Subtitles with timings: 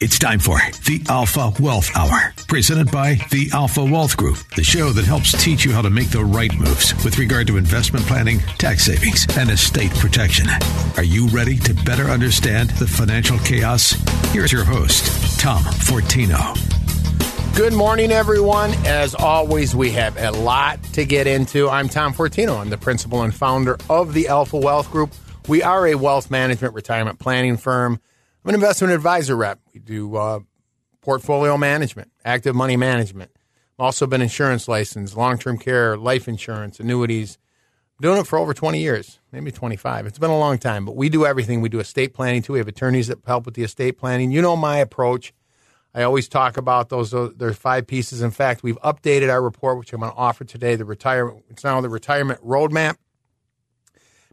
[0.00, 4.90] It's time for the Alpha Wealth Hour, presented by the Alpha Wealth Group, the show
[4.90, 8.38] that helps teach you how to make the right moves with regard to investment planning,
[8.58, 10.46] tax savings, and estate protection.
[10.96, 13.96] Are you ready to better understand the financial chaos?
[14.32, 16.54] Here's your host, Tom Fortino.
[17.56, 18.74] Good morning, everyone.
[18.86, 21.68] As always, we have a lot to get into.
[21.68, 22.60] I'm Tom Fortino.
[22.60, 25.12] I'm the principal and founder of the Alpha Wealth Group.
[25.48, 28.00] We are a wealth management retirement planning firm.
[28.48, 29.60] An investment advisor rep.
[29.74, 30.40] We do uh,
[31.02, 33.30] portfolio management, active money management.
[33.78, 37.36] Also been insurance licensed, long term care, life insurance, annuities.
[38.00, 40.06] Doing it for over 20 years, maybe 25.
[40.06, 41.60] It's been a long time, but we do everything.
[41.60, 42.54] We do estate planning too.
[42.54, 44.30] We have attorneys that help with the estate planning.
[44.30, 45.34] You know my approach.
[45.94, 47.10] I always talk about those.
[47.10, 48.22] There's five pieces.
[48.22, 50.74] In fact, we've updated our report, which I'm going to offer today.
[50.74, 51.44] The retirement.
[51.50, 52.96] It's now the retirement roadmap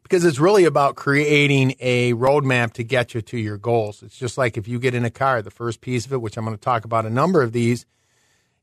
[0.05, 4.03] because it's really about creating a roadmap to get you to your goals.
[4.03, 6.37] It's just like if you get in a car, the first piece of it, which
[6.37, 7.87] I'm going to talk about a number of these,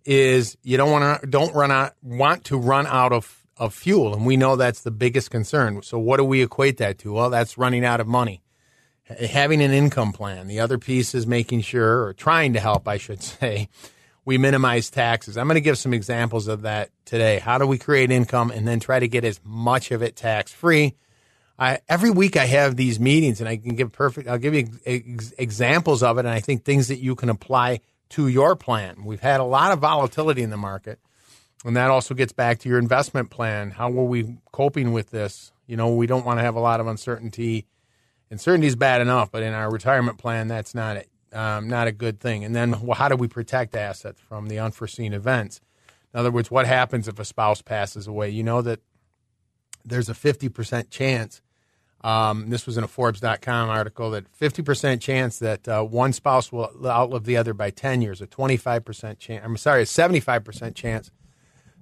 [0.04, 4.14] is you don't want to don't run out want to run out of of fuel,
[4.14, 5.82] and we know that's the biggest concern.
[5.82, 7.12] So what do we equate that to?
[7.12, 8.40] Well, that's running out of money.
[9.08, 10.46] Having an income plan.
[10.46, 13.68] The other piece is making sure, or trying to help, I should say,
[14.24, 15.36] we minimize taxes.
[15.36, 17.40] I'm going to give some examples of that today.
[17.40, 20.52] How do we create income and then try to get as much of it tax
[20.52, 20.94] free?
[21.62, 24.68] I, every week I have these meetings and I can give perfect, I'll give you
[24.84, 26.20] ex- examples of it.
[26.20, 29.04] And I think things that you can apply to your plan.
[29.04, 30.98] We've had a lot of volatility in the market.
[31.64, 33.70] And that also gets back to your investment plan.
[33.70, 35.52] How are we coping with this?
[35.68, 37.66] You know, we don't want to have a lot of uncertainty.
[38.28, 41.08] Uncertainty is bad enough, but in our retirement plan, that's not it.
[41.32, 42.44] Um, not a good thing.
[42.44, 45.60] And then, well, how do we protect assets from the unforeseen events?
[46.12, 48.30] In other words, what happens if a spouse passes away?
[48.30, 48.80] You know that
[49.84, 51.40] there's a 50% chance.
[52.04, 56.70] Um, this was in a Forbes.com article that 50% chance that uh, one spouse will
[56.84, 61.10] outlive the other by 10 years, a 25% chance, I'm sorry, a 75% chance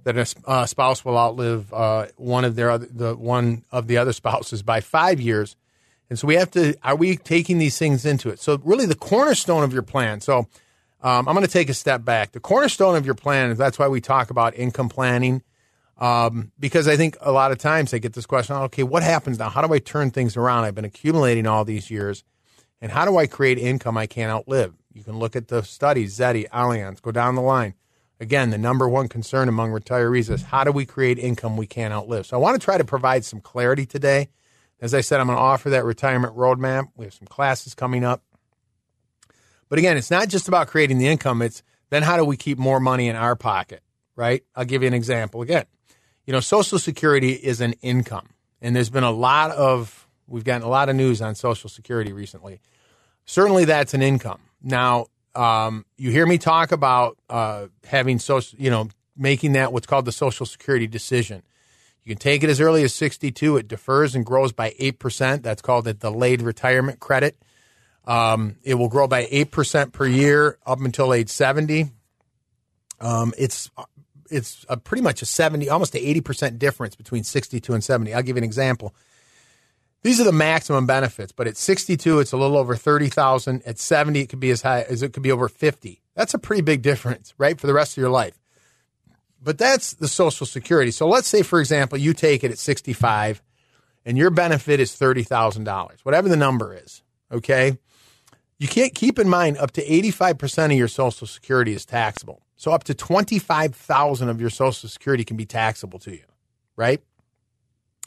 [0.03, 3.97] that a uh, spouse will outlive uh, one of their other, the one of the
[3.97, 5.55] other spouses by five years.
[6.09, 8.39] And so we have to, are we taking these things into it?
[8.39, 10.21] So really the cornerstone of your plan.
[10.21, 10.39] So
[11.01, 12.33] um, I'm going to take a step back.
[12.33, 15.41] The cornerstone of your plan, is that's why we talk about income planning
[16.01, 19.37] um, because I think a lot of times I get this question okay, what happens
[19.37, 19.49] now?
[19.49, 20.63] How do I turn things around?
[20.63, 22.23] I've been accumulating all these years.
[22.81, 24.73] And how do I create income I can't outlive?
[24.91, 27.75] You can look at the studies, Zeti, Allianz, go down the line.
[28.19, 31.93] Again, the number one concern among retirees is how do we create income we can't
[31.93, 32.25] outlive?
[32.25, 34.29] So I want to try to provide some clarity today.
[34.79, 36.87] As I said, I'm going to offer that retirement roadmap.
[36.95, 38.23] We have some classes coming up.
[39.69, 42.57] But again, it's not just about creating the income, it's then how do we keep
[42.57, 43.83] more money in our pocket,
[44.15, 44.43] right?
[44.55, 45.65] I'll give you an example again
[46.31, 48.29] you know, Social Security is an income,
[48.61, 52.13] and there's been a lot of we've gotten a lot of news on Social Security
[52.13, 52.61] recently.
[53.25, 54.39] Certainly, that's an income.
[54.63, 58.87] Now, um, you hear me talk about uh, having social, you know,
[59.17, 61.43] making that what's called the Social Security decision.
[62.05, 63.57] You can take it as early as 62.
[63.57, 65.41] It defers and grows by 8%.
[65.43, 67.35] That's called a delayed retirement credit.
[68.05, 71.91] Um, it will grow by 8% per year up until age 70.
[73.01, 73.69] Um, it's
[74.31, 78.13] it's a pretty much a 70, almost an 80% difference between 62 and 70.
[78.13, 78.95] I'll give you an example.
[80.03, 83.61] These are the maximum benefits, but at 62, it's a little over 30,000.
[83.65, 86.01] At 70, it could be as high as it could be over 50.
[86.15, 87.59] That's a pretty big difference, right?
[87.59, 88.39] For the rest of your life.
[89.43, 90.91] But that's the Social Security.
[90.91, 93.41] So let's say, for example, you take it at 65
[94.05, 97.03] and your benefit is $30,000, whatever the number is.
[97.31, 97.77] Okay.
[98.57, 102.43] You can't keep in mind up to 85% of your Social Security is taxable.
[102.61, 106.25] So up to 25,000 of your social security can be taxable to you,
[106.75, 107.01] right?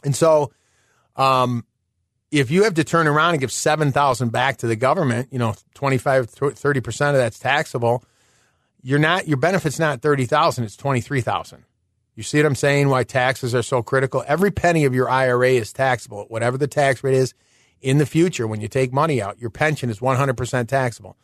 [0.04, 0.52] And so
[1.16, 1.66] um,
[2.30, 5.56] if you have to turn around and give 7,000 back to the government, you know,
[5.74, 8.04] 25 30% of that's taxable,
[8.80, 11.64] you're not your benefit's not 30,000, it's 23,000.
[12.14, 14.22] You see what I'm saying why taxes are so critical?
[14.24, 17.34] Every penny of your IRA is taxable, whatever the tax rate is
[17.80, 19.40] in the future when you take money out.
[19.40, 21.16] Your pension is 100% taxable.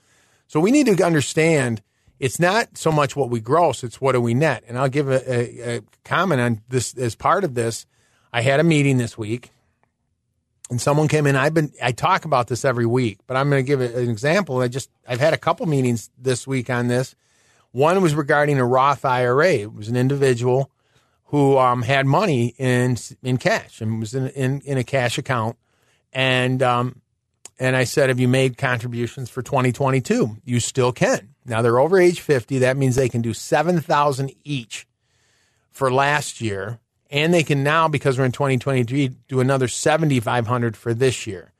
[0.48, 1.80] So we need to understand
[2.20, 4.62] it's not so much what we gross, it's what do we net.
[4.68, 7.86] And I'll give a, a, a comment on this as part of this.
[8.32, 9.50] I had a meeting this week
[10.70, 11.34] and someone came in.
[11.34, 14.60] I've been I talk about this every week, but I'm going to give an example.
[14.60, 17.16] I just I've had a couple meetings this week on this.
[17.72, 19.52] One was regarding a Roth IRA.
[19.52, 20.70] It was an individual
[21.24, 25.56] who um, had money in in cash and was in in, in a cash account,
[26.12, 27.00] and um,
[27.58, 30.36] and I said, "Have you made contributions for 2022?
[30.44, 32.58] You still can." Now they're over age 50.
[32.58, 34.86] That means they can do 7,000 each
[35.70, 40.94] for last year and they can now, because we're in 2023, do another 7,500 for
[40.94, 41.52] this year.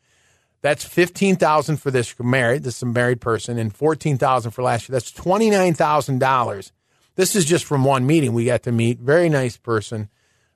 [0.63, 4.95] That's 15,000 for this married, this is a married person, and 14,000 for last year.
[4.95, 6.73] That's $29,000.
[7.17, 9.01] This is just from one meeting we got to meet.
[9.01, 10.09] Very nice person,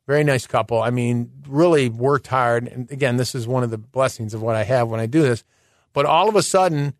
[0.06, 0.80] very nice couple.
[0.80, 2.68] I mean, really worked hard.
[2.68, 5.22] And again, this is one of the blessings of what I have when I do
[5.22, 5.42] this.
[5.92, 6.94] But all of a sudden,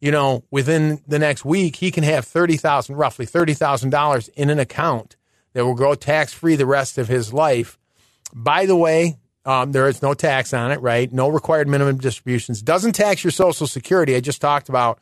[0.00, 5.16] you know, within the next week, he can have 30,000, roughly $30,000 in an account
[5.52, 7.78] that will go tax free the rest of his life.
[8.34, 11.10] By the way, um, there is no tax on it, right?
[11.12, 12.60] No required minimum distributions.
[12.60, 14.14] Doesn't tax your Social Security.
[14.16, 14.98] I just talked about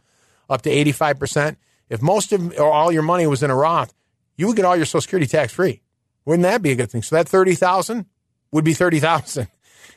[0.49, 1.57] up to 85%.
[1.89, 3.93] If most of or all your money was in a Roth,
[4.37, 5.83] you would get all your Social Security tax free.
[6.25, 7.03] Wouldn't that be a good thing?
[7.03, 8.07] So that 30,000
[8.53, 9.49] would be 30,000.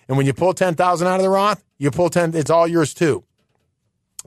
[0.07, 2.93] And when you pull 10,000 out of the Roth, you pull 10, it's all yours
[2.93, 3.23] too.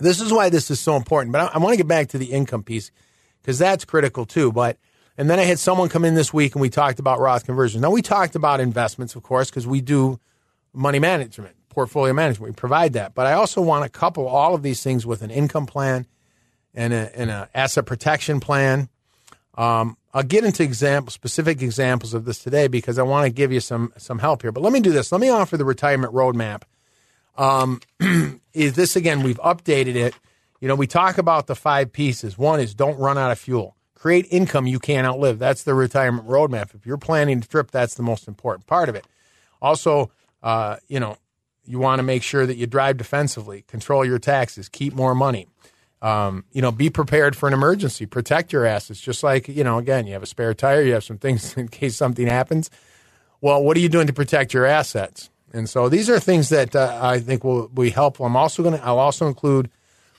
[0.00, 1.32] This is why this is so important.
[1.32, 2.90] But I, I want to get back to the income piece
[3.40, 4.52] because that's critical too.
[4.52, 4.76] But
[5.16, 7.82] and then I had someone come in this week and we talked about Roth conversions.
[7.82, 10.18] Now we talked about investments, of course, because we do
[10.72, 12.52] money management, portfolio management.
[12.52, 13.14] We provide that.
[13.14, 16.06] But I also want to couple all of these things with an income plan
[16.74, 18.88] and an asset protection plan.
[19.54, 23.52] Um, I'll get into example, specific examples of this today because I want to give
[23.52, 24.52] you some some help here.
[24.52, 25.12] But let me do this.
[25.12, 26.62] Let me offer the retirement roadmap.
[27.36, 27.80] Um,
[28.52, 29.22] is this again?
[29.22, 30.14] We've updated it.
[30.60, 32.36] You know, we talk about the five pieces.
[32.36, 35.38] One is don't run out of fuel create income you can't outlive.
[35.38, 36.74] That's the retirement roadmap.
[36.74, 39.06] If you're planning a trip, that's the most important part of it.
[39.60, 40.10] Also,
[40.42, 41.18] uh, you know,
[41.66, 45.48] you want to make sure that you drive defensively, control your taxes, keep more money.
[46.00, 48.98] Um, you know, be prepared for an emergency, protect your assets.
[48.98, 51.68] Just like, you know, again, you have a spare tire, you have some things in
[51.68, 52.70] case something happens.
[53.42, 55.28] Well, what are you doing to protect your assets?
[55.52, 58.26] And so these are things that uh, I think will be helpful.
[58.26, 59.70] I'm also going to, I'll also include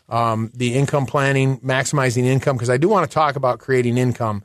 [0.09, 4.43] um, the income planning, maximizing income, because I do want to talk about creating income.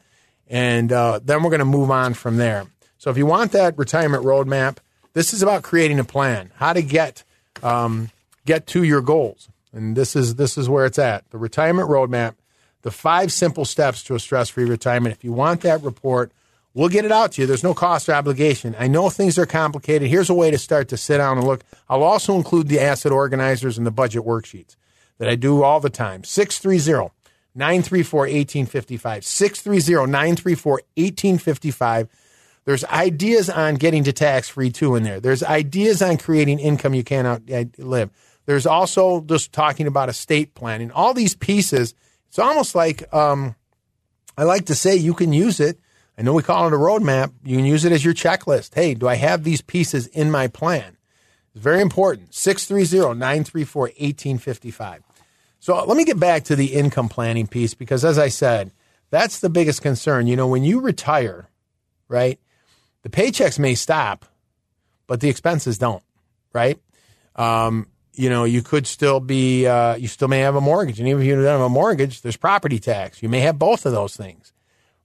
[0.49, 2.67] And uh, then we're going to move on from there.
[2.99, 4.79] So if you want that retirement roadmap,
[5.13, 7.25] this is about creating a plan, how to get
[7.63, 8.11] um,
[8.45, 9.49] get to your goals.
[9.73, 11.29] And this is this is where it's at.
[11.31, 12.35] The retirement roadmap,
[12.83, 15.15] the five simple steps to a stress-free retirement.
[15.15, 16.33] If you want that report,
[16.77, 17.47] we'll get it out to you.
[17.47, 18.77] There's no cost or obligation.
[18.79, 20.09] I know things are complicated.
[20.09, 21.65] Here's a way to start to sit down and look.
[21.89, 24.77] I'll also include the asset organizers and the budget worksheets
[25.19, 26.23] that I do all the time.
[26.23, 27.11] 630
[27.55, 29.25] 934 1855.
[29.25, 32.09] 630 934 1855.
[32.67, 35.19] There's ideas on getting to tax free too in there.
[35.19, 37.43] There's ideas on creating income you cannot
[37.79, 38.11] live.
[38.45, 40.91] There's also just talking about estate planning.
[40.91, 41.95] All these pieces,
[42.29, 43.55] it's almost like um,
[44.37, 45.79] I like to say you can use it.
[46.19, 47.33] I know we call it a roadmap.
[47.45, 48.75] You can use it as your checklist.
[48.75, 50.97] Hey, do I have these pieces in my plan?
[51.55, 52.35] It's very important.
[52.35, 55.03] 630 934 1855.
[55.61, 58.73] So let me get back to the income planning piece because, as I said,
[59.11, 60.27] that's the biggest concern.
[60.27, 61.49] You know, when you retire,
[62.09, 62.39] right,
[63.03, 64.25] the paychecks may stop,
[65.07, 66.03] but the expenses don't,
[66.53, 66.79] right?
[67.35, 70.99] Um, you know, you could still be, uh, you still may have a mortgage.
[70.99, 73.23] And even if you don't have a mortgage, there's property tax.
[73.23, 74.53] You may have both of those things,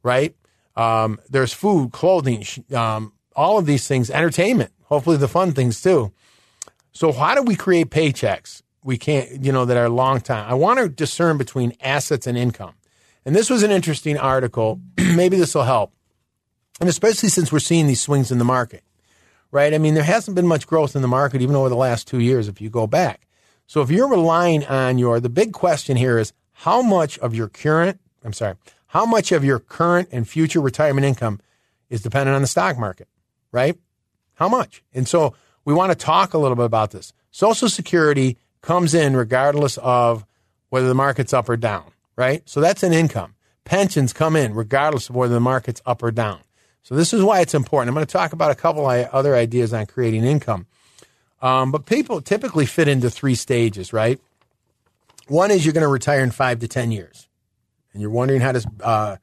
[0.03, 0.35] right?
[0.75, 6.11] Um, there's food, clothing, um, all of these things, entertainment, hopefully the fun things too.
[6.93, 8.61] So, how do we create paychecks?
[8.83, 10.49] we can't, you know, that are long time.
[10.49, 12.73] I want to discern between assets and income.
[13.25, 14.81] And this was an interesting article.
[14.97, 15.93] Maybe this will help.
[16.79, 18.83] And especially since we're seeing these swings in the market,
[19.51, 19.73] right?
[19.73, 22.19] I mean, there hasn't been much growth in the market even over the last two
[22.19, 23.27] years if you go back.
[23.67, 27.47] So if you're relying on your, the big question here is how much of your
[27.47, 28.55] current, I'm sorry,
[28.91, 31.39] how much of your current and future retirement income
[31.89, 33.07] is dependent on the stock market,
[33.50, 33.77] right?
[34.33, 34.83] How much?
[34.93, 35.33] And so
[35.63, 37.13] we want to talk a little bit about this.
[37.31, 40.25] Social Security comes in regardless of
[40.71, 41.86] whether the market's up or down,
[42.17, 42.41] right?
[42.50, 43.36] So that's an income.
[43.63, 46.41] Pensions come in regardless of whether the market's up or down.
[46.83, 47.88] So this is why it's important.
[47.88, 50.67] I'm going to talk about a couple of other ideas on creating income.
[51.41, 54.19] Um, but people typically fit into three stages, right?
[55.29, 57.29] One is you're going to retire in five to 10 years.
[57.93, 59.17] And you're wondering how to, uh,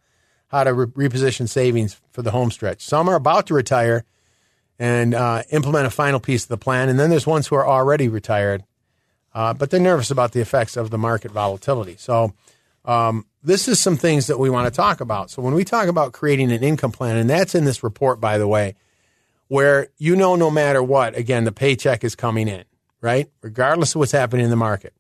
[0.49, 2.83] how to re- reposition savings for the home stretch.
[2.83, 4.05] Some are about to retire
[4.79, 6.89] and uh, implement a final piece of the plan.
[6.89, 8.65] And then there's ones who are already retired
[9.35, 11.97] uh, but they're nervous about the effects of the market volatility.
[11.99, 12.33] So,
[12.85, 15.31] um, this is some things that we want to talk about.
[15.31, 18.39] So, when we talk about creating an income plan, and that's in this report, by
[18.39, 18.75] the way,
[19.47, 22.65] where you know no matter what, again, the paycheck is coming in.
[23.01, 23.31] right?
[23.43, 24.93] Regardless of what's happening in the market.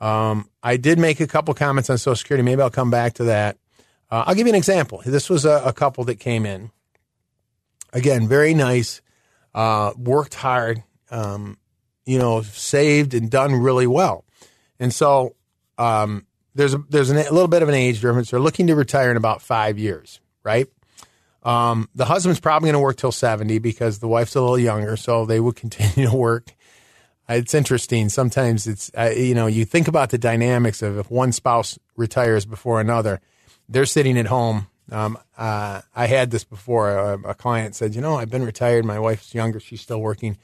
[0.00, 2.42] Um, I did make a couple comments on Social Security.
[2.42, 3.56] Maybe I'll come back to that.
[4.10, 5.02] Uh, I'll give you an example.
[5.04, 6.70] This was a, a couple that came in.
[7.92, 9.00] Again, very nice,
[9.54, 11.58] uh, worked hard, um,
[12.04, 14.24] you know, saved and done really well.
[14.80, 15.36] And so
[15.78, 18.30] um, there's a, there's a little bit of an age difference.
[18.30, 20.66] They're looking to retire in about five years, right?
[21.44, 24.96] Um, the husband's probably going to work till 70 because the wife's a little younger,
[24.96, 26.52] so they would continue to work.
[27.28, 28.10] It's interesting.
[28.10, 32.44] Sometimes it's, uh, you know, you think about the dynamics of if one spouse retires
[32.44, 33.20] before another,
[33.68, 34.66] they're sitting at home.
[34.92, 36.90] Um, uh, I had this before.
[36.90, 38.84] A, a, client said, you know, I've been retired.
[38.84, 39.58] My wife's younger.
[39.58, 40.36] She's still working.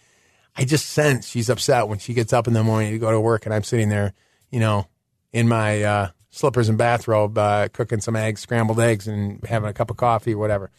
[0.56, 3.20] I just sense she's upset when she gets up in the morning to go to
[3.20, 4.14] work and I'm sitting there,
[4.50, 4.88] you know,
[5.32, 9.74] in my uh, slippers and bathrobe, uh, cooking some eggs, scrambled eggs, and having a
[9.74, 10.70] cup of coffee whatever.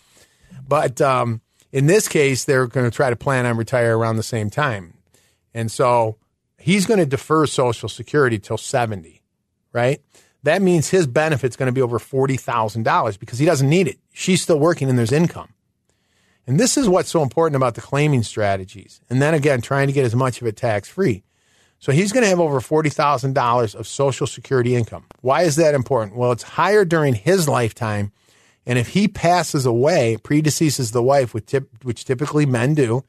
[0.67, 1.41] But um,
[1.71, 4.95] in this case, they're going to try to plan on retire around the same time.
[5.53, 6.17] And so
[6.57, 9.21] he's going to defer Social Security till 70,
[9.73, 10.01] right?
[10.43, 13.99] That means his benefit's going to be over $40,000 because he doesn't need it.
[14.11, 15.53] She's still working and there's income.
[16.47, 19.01] And this is what's so important about the claiming strategies.
[19.09, 21.23] And then again, trying to get as much of it tax free.
[21.79, 25.05] So he's going to have over $40,000 of Social Security income.
[25.21, 26.17] Why is that important?
[26.17, 28.11] Well, it's higher during his lifetime.
[28.67, 33.03] And if he passes away, predeceases the wife, which, typically men do,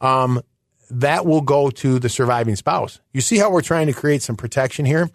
[0.00, 0.40] um,
[0.90, 3.00] that will go to the surviving spouse.
[3.12, 5.10] You see how we're trying to create some protection here?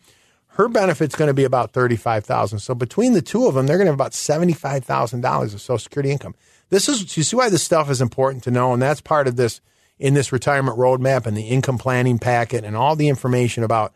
[0.56, 3.86] Her benefit's going to be about 35000 So between the two of them, they're going
[3.86, 6.36] to have about $75,000 of Social Security income.
[6.70, 8.74] This is, you see why this stuff is important to know?
[8.74, 9.62] And that's part of this
[9.98, 13.94] in this retirement roadmap and the income planning packet and all the information about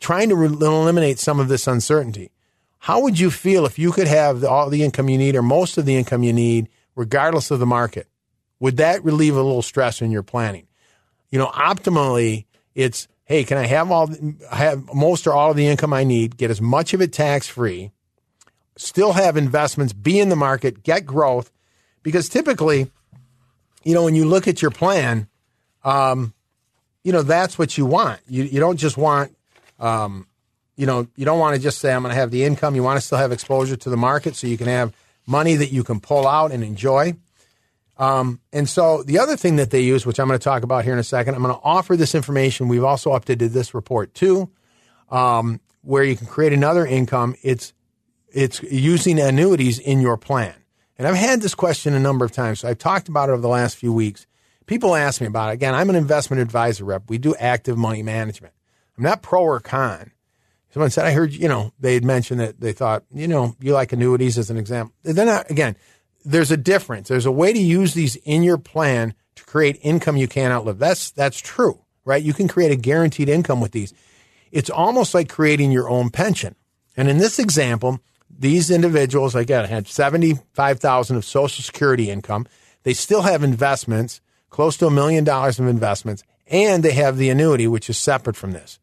[0.00, 2.32] trying to re- eliminate some of this uncertainty.
[2.80, 5.78] How would you feel if you could have all the income you need or most
[5.78, 8.08] of the income you need, regardless of the market?
[8.60, 10.66] Would that relieve a little stress in your planning?
[11.30, 14.10] You know, optimally, it's hey, can I have all
[14.50, 17.48] have most or all of the income I need, get as much of it tax
[17.48, 17.90] free,
[18.76, 21.50] still have investments, be in the market, get growth,
[22.02, 22.90] because typically
[23.86, 25.28] you know, when you look at your plan,
[25.84, 26.34] um,
[27.04, 28.18] you know, that's what you want.
[28.28, 29.36] You, you don't just want,
[29.78, 30.26] um,
[30.74, 32.74] you know, you don't want to just say, I'm going to have the income.
[32.74, 34.92] You want to still have exposure to the market so you can have
[35.24, 37.14] money that you can pull out and enjoy.
[37.98, 40.84] Um, and so the other thing that they use, which I'm going to talk about
[40.84, 42.68] here in a second, I'm going to offer this information.
[42.68, 44.50] We've also updated this report too,
[45.10, 47.34] um, where you can create another income.
[47.42, 47.72] It's
[48.32, 50.54] it's using annuities in your plan.
[50.98, 52.60] And I've had this question a number of times.
[52.60, 54.26] So I've talked about it over the last few weeks.
[54.66, 55.54] People ask me about it.
[55.54, 57.04] Again, I'm an investment advisor rep.
[57.08, 58.52] We do active money management.
[58.98, 60.10] I'm not pro or con.
[60.70, 63.72] Someone said, I heard, you know, they had mentioned that they thought, you know, you
[63.72, 64.94] like annuities as an example.
[65.02, 65.76] They're not, again,
[66.26, 67.08] there's a difference.
[67.08, 70.78] There's a way to use these in your plan to create income you can't outlive.
[70.78, 72.22] That's, that's true, right?
[72.22, 73.94] You can create a guaranteed income with these.
[74.50, 76.56] It's almost like creating your own pension.
[76.96, 82.46] And in this example, these individuals, again, had 75,000 of Social Security income.
[82.82, 87.30] They still have investments, close to a million dollars of investments, and they have the
[87.30, 88.78] annuity, which is separate from this.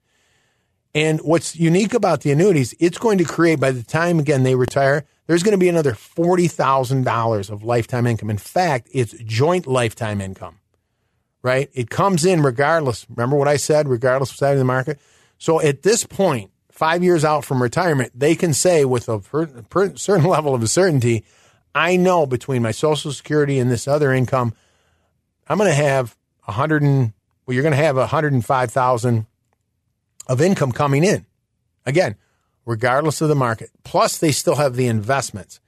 [0.96, 4.56] And what's unique about the annuities, it's going to create, by the time, again, they
[4.56, 8.30] retire, there's going to be another $40,000 of lifetime income.
[8.30, 10.60] In fact, it's joint lifetime income,
[11.42, 11.70] right?
[11.74, 13.06] It comes in regardless.
[13.10, 15.00] Remember what I said, regardless of side of the market?
[15.38, 19.22] So at this point, five years out from retirement, they can say with a
[19.96, 21.24] certain level of certainty,
[21.76, 24.54] I know between my Social Security and this other income,
[25.48, 26.16] I'm going to have
[26.48, 27.14] a hundred and
[27.46, 29.26] well, you're going to have a hundred and five thousand
[30.28, 31.26] of income coming in.
[31.86, 32.16] Again,
[32.66, 33.70] regardless of the market.
[33.84, 35.60] Plus, they still have the investments.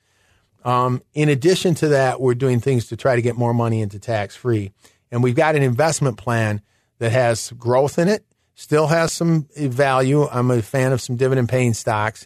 [0.64, 4.00] Um, in addition to that, we're doing things to try to get more money into
[4.00, 4.72] tax free,
[5.12, 6.62] and we've got an investment plan
[6.98, 8.26] that has growth in it
[8.56, 10.28] Still has some value.
[10.28, 12.26] I'm a fan of some dividend paying stocks.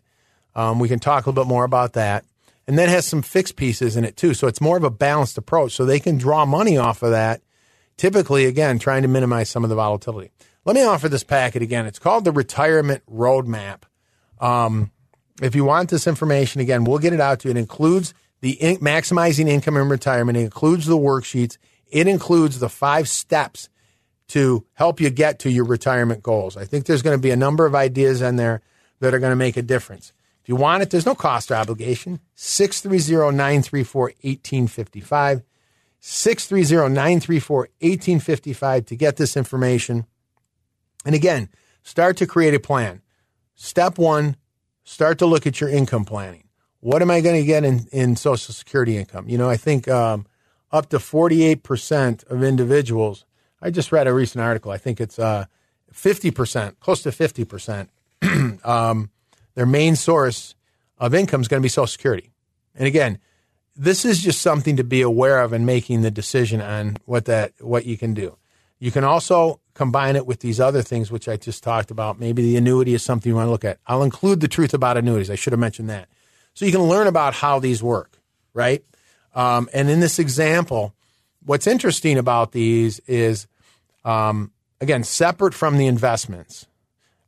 [0.56, 2.24] Um, we can talk a little bit more about that.
[2.68, 4.36] And then has some fixed pieces in it too.
[4.36, 5.72] So it's more of a balanced approach.
[5.72, 7.42] So they can draw money off of that.
[7.98, 10.30] Typically, again, trying to minimize some of the volatility.
[10.66, 11.88] Let me offer this packet again.
[11.88, 13.82] It's called the Retirement Roadmap.
[14.40, 14.92] Um,
[15.42, 17.52] if you want this information, again, we'll get it out to you.
[17.52, 20.38] It includes the in- maximizing income in retirement.
[20.38, 21.58] It includes the worksheets.
[21.90, 23.70] It includes the five steps
[24.30, 26.56] to help you get to your retirement goals.
[26.56, 28.62] I think there's going to be a number of ideas in there
[29.00, 30.14] that are going to make a difference.
[30.44, 32.20] If you want it, there's no cost or obligation.
[32.36, 35.44] 630 934 1855.
[36.00, 40.06] 630 934 1855 to get this information.
[41.06, 41.50] And again,
[41.84, 43.02] start to create a plan.
[43.62, 44.38] Step one,
[44.84, 46.46] start to look at your income planning.
[46.80, 49.28] What am I going to get in, in Social Security income?
[49.28, 50.26] You know, I think um,
[50.72, 53.26] up to 48% of individuals
[53.62, 54.72] I just read a recent article.
[54.72, 55.46] I think it's uh,
[55.94, 57.90] 50%, close to 50%.
[58.66, 59.10] um,
[59.56, 60.56] their main source
[60.98, 62.32] of income is going to be Social Security.
[62.76, 63.20] And again,
[63.76, 67.54] this is just something to be aware of in making the decision on what that
[67.60, 68.38] what you can do.
[68.80, 72.20] You can also combine it with these other things which I just talked about.
[72.20, 73.80] Maybe the annuity is something you want to look at.
[73.88, 75.30] I'll include the truth about annuities.
[75.30, 76.10] I should have mentioned that.
[76.54, 78.20] So you can learn about how these work,
[78.54, 78.84] right?
[79.36, 80.94] Um, and in this example,
[81.46, 83.48] what's interesting about these is,
[84.04, 86.66] um, again, separate from the investments,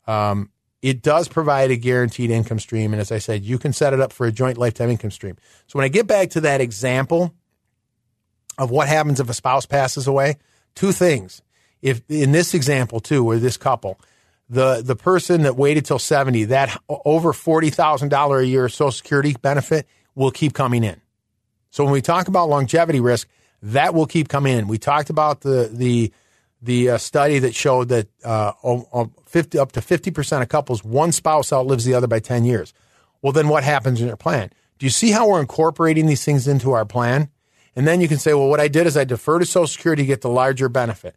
[0.07, 0.49] um,
[0.81, 2.91] it does provide a guaranteed income stream.
[2.91, 5.37] And as I said, you can set it up for a joint lifetime income stream.
[5.67, 7.33] So when I get back to that example
[8.57, 10.37] of what happens if a spouse passes away,
[10.75, 11.41] two things.
[11.81, 13.99] If in this example too, where this couple,
[14.49, 19.87] the the person that waited till 70, that over $40,000 a year social security benefit
[20.15, 21.01] will keep coming in.
[21.71, 23.27] So when we talk about longevity risk,
[23.63, 24.67] that will keep coming in.
[24.67, 26.11] We talked about the the
[26.61, 28.51] the uh, study that showed that uh,
[29.25, 32.71] 50, up to 50% of couples, one spouse outlives the other by 10 years.
[33.23, 34.51] Well, then what happens in your plan?
[34.77, 37.29] Do you see how we're incorporating these things into our plan?
[37.75, 40.03] And then you can say, well, what I did is I defer to Social Security
[40.03, 41.15] to get the larger benefit.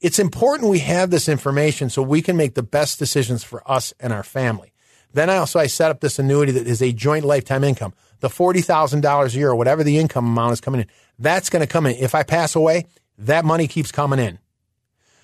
[0.00, 3.92] It's important we have this information so we can make the best decisions for us
[3.98, 4.72] and our family.
[5.12, 7.94] Then I also I set up this annuity that is a joint lifetime income.
[8.20, 10.86] The forty thousand dollars a year or whatever the income amount is coming in,
[11.18, 11.96] that's going to come in.
[11.96, 12.86] If I pass away,
[13.18, 14.38] that money keeps coming in.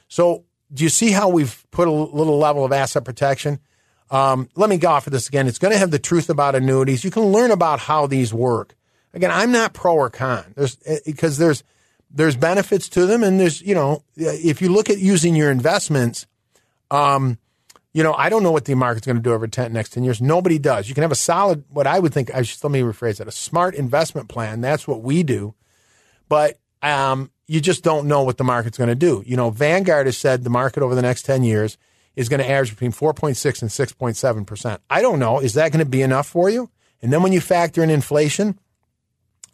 [0.08, 3.60] So do you see how we've put a little level of asset protection?
[4.10, 5.46] Um, let me go off of this again.
[5.46, 7.04] It's going to have the truth about annuities.
[7.04, 8.74] You can learn about how these work.
[9.14, 10.54] Again, I'm not pro or con.
[10.56, 11.64] There's because eh, there's
[12.10, 16.26] there's benefits to them, and there's you know if you look at using your investments,
[16.90, 17.38] um,
[17.92, 20.04] you know I don't know what the market's going to do over 10 next ten
[20.04, 20.20] years.
[20.20, 20.88] Nobody does.
[20.88, 22.34] You can have a solid, what I would think.
[22.34, 24.60] I should let me rephrase that: a smart investment plan.
[24.60, 25.54] That's what we do,
[26.28, 29.22] but um, you just don't know what the market's going to do.
[29.26, 31.76] You know, Vanguard has said the market over the next ten years
[32.16, 34.82] is going to average between 4.6 and 6.7 percent.
[34.90, 35.38] I don't know.
[35.40, 36.70] Is that going to be enough for you?
[37.00, 38.58] And then when you factor in inflation,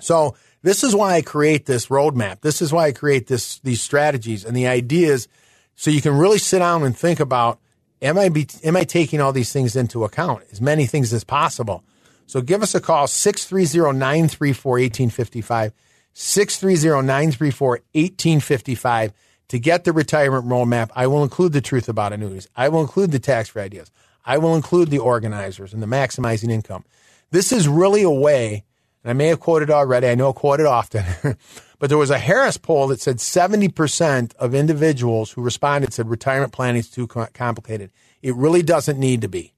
[0.01, 2.41] so this is why I create this roadmap.
[2.41, 5.29] This is why I create this these strategies and the ideas
[5.77, 7.61] so you can really sit down and think about
[8.03, 10.43] am I be, am I taking all these things into account?
[10.51, 11.85] As many things as possible.
[12.27, 15.73] So give us a call 630-934-1855
[16.19, 19.13] 630-934-1855
[19.49, 20.91] to get the retirement roadmap.
[20.97, 22.49] I will include the truth about annuities.
[22.57, 23.93] I will include the tax-free ideas.
[24.25, 26.85] I will include the organizers and the maximizing income.
[27.31, 28.65] This is really a way
[29.11, 31.05] I may have quoted already, I know I quote it often,
[31.79, 36.53] but there was a Harris poll that said 70% of individuals who responded said retirement
[36.53, 37.91] planning is too complicated.
[38.23, 39.55] It really doesn't need to be.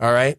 [0.00, 0.38] All right.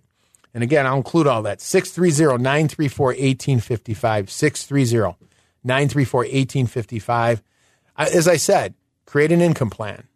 [0.54, 1.62] And again, I'll include all that.
[1.62, 4.32] 630 934 1855.
[4.32, 5.26] 630
[5.64, 7.44] 934 1855.
[7.98, 8.74] As I said,
[9.06, 10.08] create an income plan.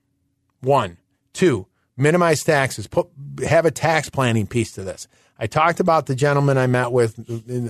[0.61, 0.97] One.
[1.33, 2.87] Two, minimize taxes.
[2.87, 3.07] Put,
[3.45, 5.07] have a tax planning piece to this.
[5.43, 7.19] I talked about the gentleman I met with,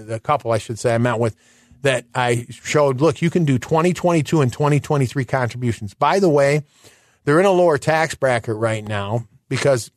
[0.07, 1.36] a couple, I should say, I met with,
[1.81, 5.95] that I showed, look, you can do 2022 and 2023 contributions.
[5.95, 6.62] By the way,
[7.25, 9.89] they're in a lower tax bracket right now because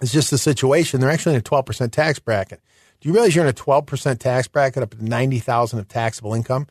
[0.00, 1.02] it's just the situation.
[1.02, 2.62] They're actually in a 12% tax bracket.
[3.02, 6.66] Do you realize you're in a 12% tax bracket up to 90,000 of taxable income?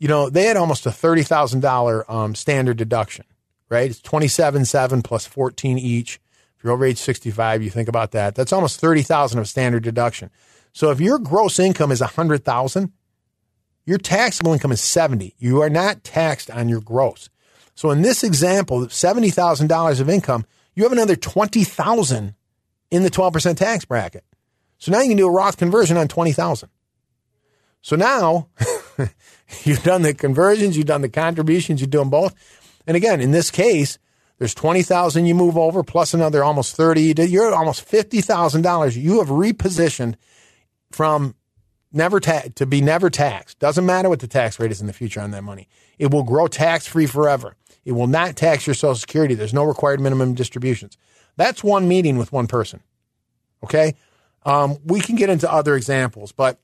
[0.00, 3.24] You know, they had almost a $30,000 um, standard deduction,
[3.68, 3.88] right?
[3.88, 6.18] It's 27.7 plus 14 each.
[6.62, 8.34] You're over age 65, you think about that.
[8.34, 10.30] That's almost 30,000 of standard deduction.
[10.72, 12.92] So if your gross income is 100,000,
[13.84, 15.34] your taxable income is 70.
[15.38, 17.28] You are not taxed on your gross.
[17.74, 22.34] So in this example, $70,000 of income, you have another 20,000
[22.90, 24.24] in the 12% tax bracket.
[24.78, 26.68] So now you can do a Roth conversion on 20,000.
[27.82, 28.48] So now
[29.64, 32.34] you've done the conversions, you've done the contributions, you do them both.
[32.86, 33.98] And again, in this case,
[34.42, 37.14] there's 20,000 you move over plus another almost 30.
[37.28, 40.16] You're almost $50,000 you have repositioned
[40.90, 41.36] from
[41.92, 43.60] never ta- to be never taxed.
[43.60, 45.68] Doesn't matter what the tax rate is in the future on that money.
[45.96, 47.54] It will grow tax free forever.
[47.84, 49.36] It will not tax your social security.
[49.36, 50.98] There's no required minimum distributions.
[51.36, 52.82] That's one meeting with one person.
[53.62, 53.94] Okay.
[54.44, 56.58] Um, we can get into other examples, but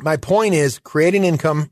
[0.00, 1.70] my point is create an income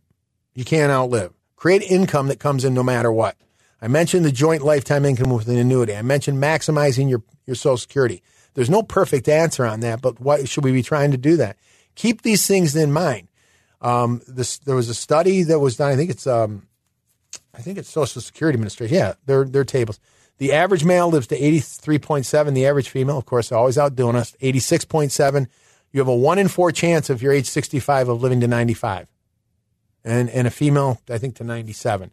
[0.52, 1.32] you can't outlive.
[1.56, 3.38] Create income that comes in no matter what.
[3.86, 5.94] I mentioned the joint lifetime income with an annuity.
[5.94, 8.20] I mentioned maximizing your, your Social Security.
[8.54, 11.56] There's no perfect answer on that, but why should we be trying to do that?
[11.94, 13.28] Keep these things in mind.
[13.80, 15.92] Um, this, there was a study that was done.
[15.92, 16.66] I think it's um,
[17.54, 18.96] I think it's Social Security Administration.
[18.96, 20.00] Yeah, their their tables.
[20.38, 22.54] The average male lives to 83.7.
[22.54, 25.46] The average female, of course, always outdoing us, 86.7.
[25.92, 29.06] You have a one in four chance of your age 65 of living to 95.
[30.04, 32.10] And, and a female, I think, to 97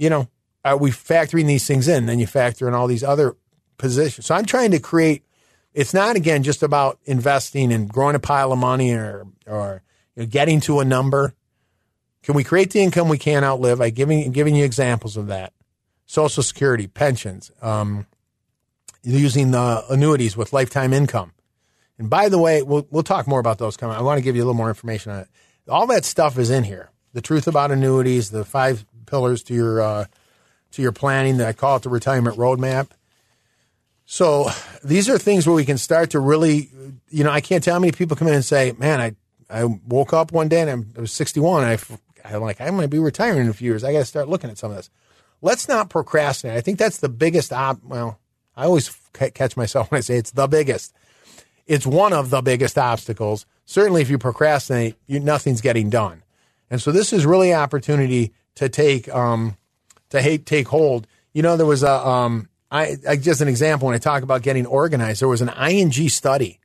[0.00, 0.28] you know,
[0.64, 2.06] are we factoring these things in?
[2.06, 3.36] Then you factor in all these other
[3.76, 4.26] positions.
[4.26, 5.24] So I'm trying to create.
[5.72, 9.82] It's not again just about investing and growing a pile of money or or
[10.16, 11.34] you know, getting to a number.
[12.22, 13.80] Can we create the income we can't outlive?
[13.80, 15.52] I giving giving you examples of that.
[16.06, 18.06] Social Security, pensions, um,
[19.02, 21.32] using the annuities with lifetime income.
[21.98, 23.96] And by the way, we'll we'll talk more about those coming.
[23.96, 25.28] I want to give you a little more information on it.
[25.68, 26.90] All that stuff is in here.
[27.12, 30.04] The truth about annuities, the five pillars to your uh,
[30.72, 31.38] to your planning.
[31.38, 32.88] That I call it the retirement roadmap.
[34.06, 34.48] So
[34.82, 36.70] these are things where we can start to really,
[37.10, 39.14] you know, I can't tell how many people come in and say, "Man, I
[39.48, 41.72] I woke up one day and I'm, I was 61 and
[42.24, 43.84] I I'm like I'm going to be retiring in a few years.
[43.84, 44.90] I got to start looking at some of this."
[45.42, 46.56] Let's not procrastinate.
[46.56, 47.82] I think that's the biggest op.
[47.82, 48.18] Well,
[48.56, 50.94] I always catch myself when I say it's the biggest.
[51.66, 53.46] It's one of the biggest obstacles.
[53.64, 56.22] Certainly, if you procrastinate, you, nothing's getting done.
[56.68, 59.56] And so this is really opportunity to take um,
[60.10, 61.06] to hate, take hold.
[61.32, 64.42] You know, there was a um, I, I, just an example when I talk about
[64.42, 65.20] getting organized.
[65.20, 66.60] There was an ING study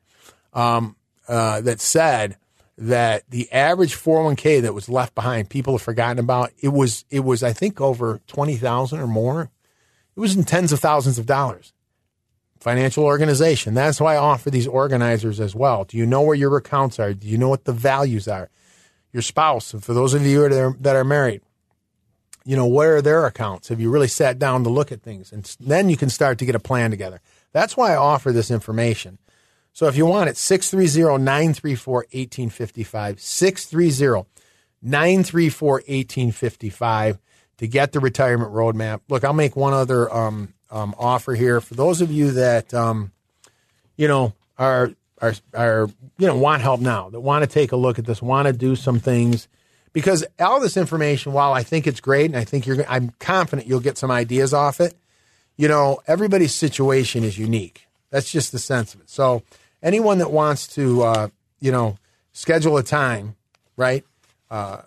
[0.53, 0.95] um,
[1.27, 2.37] uh, that said
[2.77, 6.51] that the average 401k that was left behind, people have forgotten about.
[6.59, 9.49] It was it was I think over twenty thousand or more.
[10.15, 11.73] It was in tens of thousands of dollars.
[12.59, 13.73] Financial organization.
[13.73, 15.83] That's why I offer these organizers as well.
[15.83, 17.13] Do you know where your accounts are?
[17.13, 18.49] Do you know what the values are?
[19.11, 21.41] Your spouse, for those of you that are, that are married,
[22.45, 23.69] you know, where are their accounts?
[23.69, 25.31] Have you really sat down to look at things?
[25.31, 27.19] And then you can start to get a plan together.
[27.51, 29.17] That's why I offer this information.
[29.73, 34.29] So if you want it, 630 934 1855, 630
[34.81, 37.19] 934 1855
[37.58, 39.01] to get the retirement roadmap.
[39.10, 43.12] Look, I'll make one other um, um, offer here for those of you that, um,
[43.97, 47.77] you know, are, are, are, you know, want help now, that want to take a
[47.77, 49.47] look at this, want to do some things
[49.95, 53.65] because all this information, while I think it's great and I think you're, I'm confident
[53.65, 54.93] you'll get some ideas off it.
[55.55, 57.88] You know, everybody's situation is unique.
[58.10, 59.10] That's just the sense of it.
[59.10, 59.43] So,
[59.81, 61.27] anyone that wants to, uh,
[61.62, 61.97] you know,
[62.34, 63.38] schedule a time,
[63.77, 64.03] right?
[64.51, 64.81] Uh,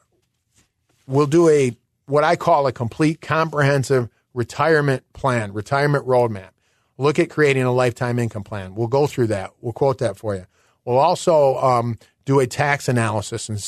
[1.06, 6.50] we'll do a what I call a complete, comprehensive retirement plan, retirement roadmap.
[6.98, 8.74] Look at creating a lifetime income plan.
[8.74, 9.52] We'll go through that.
[9.62, 10.44] We'll quote that for you.
[10.84, 13.58] We'll also um, do a tax analysis and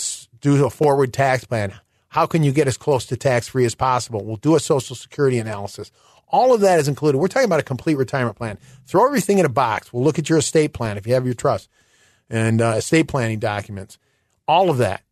[0.41, 1.75] do a forward tax plan.
[2.09, 4.25] How can you get as close to tax free as possible?
[4.25, 5.93] We'll do a social security analysis.
[6.29, 7.19] All of that is included.
[7.19, 8.59] We're talking about a complete retirement plan.
[8.87, 9.93] Throw everything in a box.
[9.93, 11.69] We'll look at your estate plan if you have your trust
[12.29, 13.99] and uh, estate planning documents.
[14.47, 15.03] All of that.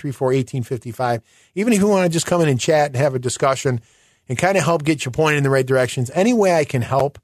[0.07, 1.21] 630-934-1855.
[1.55, 3.83] Even if you want to just come in and chat and have a discussion
[4.29, 6.81] and kind of help get your point in the right directions, any way I can
[6.81, 7.19] help,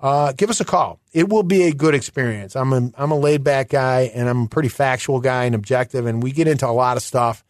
[0.00, 0.98] uh, give us a call.
[1.12, 2.56] It will be a good experience.
[2.56, 6.04] I'm a, I'm a laid back guy and I'm a pretty factual guy and objective,
[6.04, 7.44] and we get into a lot of stuff.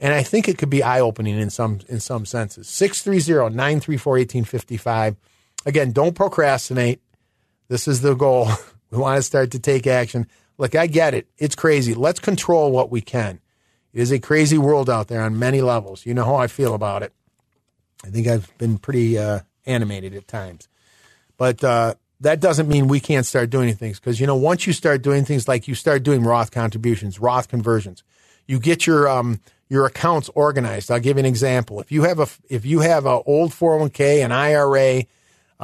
[0.00, 2.66] And I think it could be eye opening in some in some senses.
[2.68, 5.16] 630 934 1855.
[5.66, 7.00] Again, don't procrastinate.
[7.68, 8.48] This is the goal.
[8.90, 10.28] We want to start to take action.
[10.56, 11.26] Look, I get it.
[11.36, 11.94] It's crazy.
[11.94, 13.40] Let's control what we can.
[13.92, 16.06] It is a crazy world out there on many levels.
[16.06, 17.12] You know how I feel about it.
[18.04, 20.68] I think I've been pretty uh, animated at times.
[21.36, 24.72] But uh, that doesn't mean we can't start doing things because, you know, once you
[24.72, 28.04] start doing things like you start doing Roth contributions, Roth conversions,
[28.46, 30.90] you get your um, your accounts organized.
[30.90, 31.80] I'll give you an example.
[31.80, 35.04] If you have a if you have an old 401k, an IRA,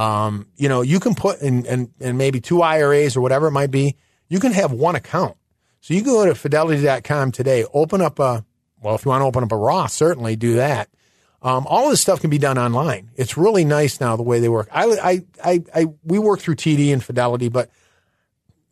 [0.00, 3.50] um, you know, you can put in, in, in maybe two IRAs or whatever it
[3.50, 3.96] might be.
[4.28, 5.36] You can have one account.
[5.82, 8.42] So you can go to fidelity.com today, open up a,
[8.80, 10.88] well, if you want to open up a Roth, certainly do that.
[11.42, 13.10] Um, all this stuff can be done online.
[13.16, 14.68] It's really nice now the way they work.
[14.72, 17.70] I, I, I, I, we work through TD and Fidelity, but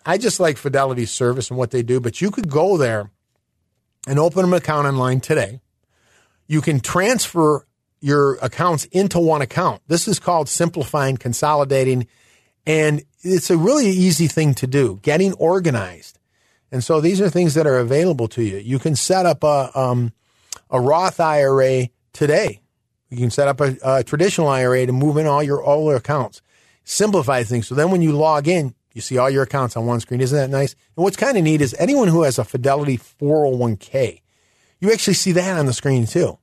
[0.07, 2.01] I just like Fidelity's service and what they do.
[2.01, 3.11] But you could go there
[4.07, 5.61] and open an account online today.
[6.47, 7.67] You can transfer
[8.01, 9.83] your accounts into one account.
[9.89, 12.07] This is called simplifying, consolidating,
[12.67, 16.19] and it's a really easy thing to do, getting organized.
[16.71, 18.59] And so these are things that are available to you.
[18.59, 20.13] You can set up a, um,
[20.71, 22.61] a Roth IRA today.
[23.11, 26.43] You can set up a, a, traditional IRA to move in all your your accounts.
[26.85, 27.67] Simplify things.
[27.67, 30.21] So then when you log in, you see all your accounts on one screen.
[30.21, 30.75] Isn't that nice?
[30.97, 34.21] And what's kind of neat is anyone who has a Fidelity 401k,
[34.81, 36.39] you actually see that on the screen too.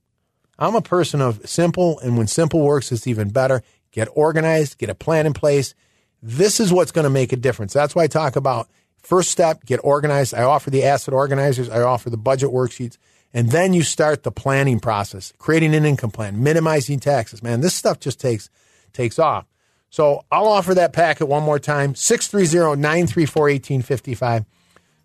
[0.58, 3.62] I'm a person of simple, and when simple works, it's even better.
[3.91, 5.74] Get organized, get a plan in place.
[6.22, 7.74] This is what's going to make a difference.
[7.74, 8.68] That's why I talk about
[9.06, 10.34] First step, get organized.
[10.34, 11.70] I offer the asset organizers.
[11.70, 12.98] I offer the budget worksheets.
[13.36, 17.44] And then you start the planning process, creating an income plan, minimizing taxes.
[17.44, 18.50] Man, this stuff just takes,
[18.94, 19.46] takes off.
[19.91, 24.46] So I'll offer that packet one more time 630 934 1855.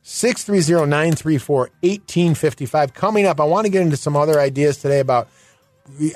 [0.01, 2.95] 630 934 1855.
[2.95, 5.29] Coming up, I want to get into some other ideas today about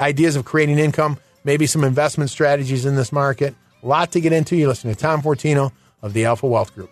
[0.00, 3.54] ideas of creating income, maybe some investment strategies in this market.
[3.82, 4.56] A lot to get into.
[4.56, 6.90] You listen to Tom Fortino of the Alpha Wealth Group.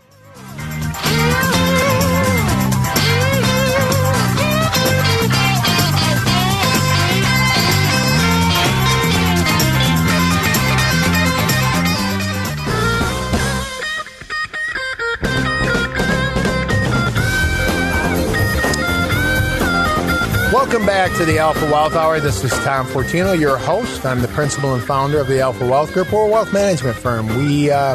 [20.73, 22.19] Welcome back to the Alpha Wealth Hour.
[22.19, 24.07] This is Tom Fortino, your host.
[24.07, 26.11] I'm the principal and founder of the Alpha Wealth Group.
[26.13, 27.27] A wealth management firm.
[27.27, 27.95] We uh,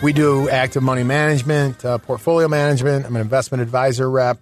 [0.00, 3.04] we do active money management, uh, portfolio management.
[3.04, 4.38] I'm an investment advisor rep.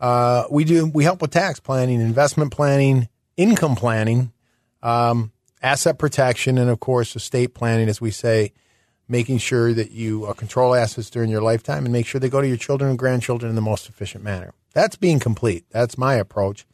[0.00, 4.32] Uh, we do we help with tax planning, investment planning, income planning,
[4.82, 5.30] um,
[5.62, 8.52] asset protection, and of course estate planning, as we say,
[9.08, 12.40] making sure that you uh, control assets during your lifetime and make sure they go
[12.40, 14.52] to your children and grandchildren in the most efficient manner.
[14.72, 15.64] That's being complete.
[15.70, 16.66] That's my approach.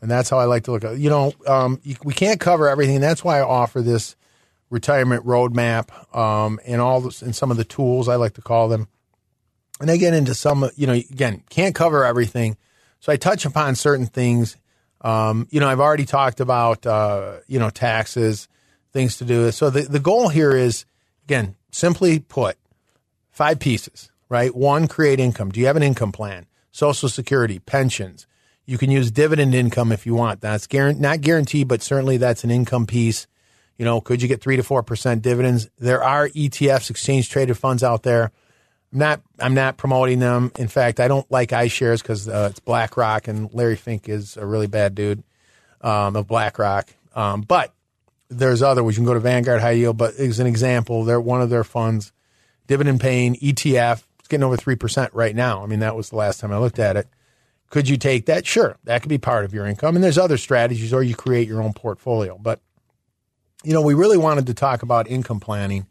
[0.00, 0.98] And that's how I like to look at it.
[1.00, 3.00] You know, um, you, we can't cover everything.
[3.00, 4.14] That's why I offer this
[4.70, 8.68] retirement roadmap um, and all this, and some of the tools I like to call
[8.68, 8.86] them.
[9.80, 12.56] And I get into some, you know, again, can't cover everything.
[13.00, 14.56] So I touch upon certain things.
[15.00, 18.48] Um, you know, I've already talked about, uh, you know, taxes,
[18.92, 19.50] things to do.
[19.52, 20.84] So the, the goal here is,
[21.28, 22.56] again, simply put,
[23.28, 24.54] five pieces, right?
[24.54, 25.50] One, create income.
[25.50, 26.46] Do you have an income plan?
[26.70, 28.26] Social Security, pensions.
[28.64, 30.40] You can use dividend income if you want.
[30.40, 33.26] That's guaranteed, not guaranteed, but certainly that's an income piece.
[33.76, 35.68] You know, could you get three to four percent dividends?
[35.78, 38.32] There are ETFs, exchange traded funds out there.
[38.90, 40.50] I'm not, I'm not promoting them.
[40.58, 44.46] In fact, I don't like iShares because uh, it's BlackRock, and Larry Fink is a
[44.46, 45.22] really bad dude
[45.82, 46.88] um, of BlackRock.
[47.14, 47.74] Um, but
[48.28, 48.96] there's other ones.
[48.96, 51.64] You can go to Vanguard High Yield, but as an example, they're one of their
[51.64, 52.12] funds,
[52.66, 55.62] dividend paying ETF it's getting over 3% right now.
[55.62, 57.08] I mean, that was the last time I looked at it.
[57.70, 58.46] Could you take that?
[58.46, 58.76] Sure.
[58.84, 59.94] That could be part of your income.
[59.94, 62.36] And there's other strategies, or you create your own portfolio.
[62.38, 62.60] But,
[63.64, 65.86] you know, we really wanted to talk about income planning,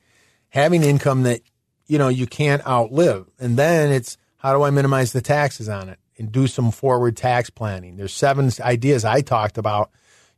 [0.50, 1.42] having income that,
[1.88, 3.28] you know, you can't outlive.
[3.40, 7.18] And then it's how do I minimize the taxes on it and do some forward
[7.18, 7.98] tax planning?
[7.98, 9.90] There's seven ideas I talked about,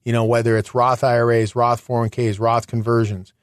[0.03, 3.33] you know, whether it's Roth IRAs, Roth 401ks, Roth conversions.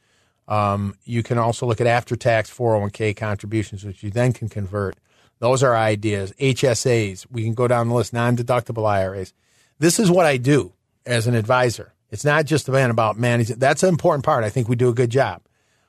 [0.49, 4.97] Um, you can also look at after tax 401k contributions, which you then can convert.
[5.38, 6.33] Those are ideas.
[6.40, 9.35] HSAs, we can go down the list, non deductible IRAs.
[9.79, 10.73] This is what I do
[11.05, 11.92] as an advisor.
[12.11, 13.59] It's not just about managing.
[13.59, 14.45] That's an important part.
[14.45, 15.42] I think we do a good job.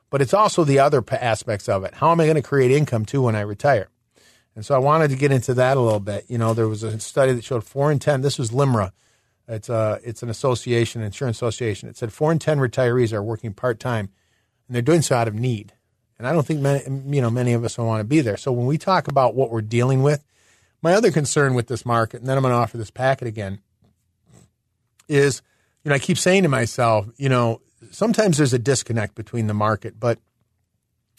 [0.09, 1.93] But it's also the other aspects of it.
[1.95, 3.89] How am I going to create income too when I retire?
[4.55, 6.25] And so I wanted to get into that a little bit.
[6.27, 8.91] You know, there was a study that showed four in 10, this was LIMRA.
[9.47, 11.87] It's, a, it's an association, insurance association.
[11.87, 14.09] It said four in 10 retirees are working part time
[14.67, 15.73] and they're doing so out of need.
[16.17, 16.83] And I don't think many,
[17.15, 18.37] you know, many of us want to be there.
[18.37, 20.23] So when we talk about what we're dealing with,
[20.81, 23.59] my other concern with this market, and then I'm going to offer this packet again,
[25.07, 25.41] is,
[25.83, 29.53] you know, I keep saying to myself, you know, sometimes there's a disconnect between the
[29.53, 30.19] market, but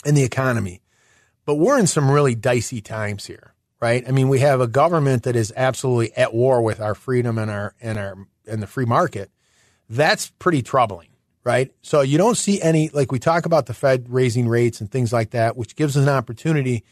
[0.05, 0.83] and the economy.
[1.45, 4.05] But we're in some really dicey times here, right?
[4.07, 7.51] I mean, we have a government that is absolutely at war with our freedom and
[7.51, 9.31] our and our and the free market.
[9.89, 11.09] That's pretty troubling
[11.49, 11.73] right?
[11.81, 15.15] So you don't see any, like we talk about the Fed raising rates and things
[15.15, 16.85] like that, which gives us an opportunity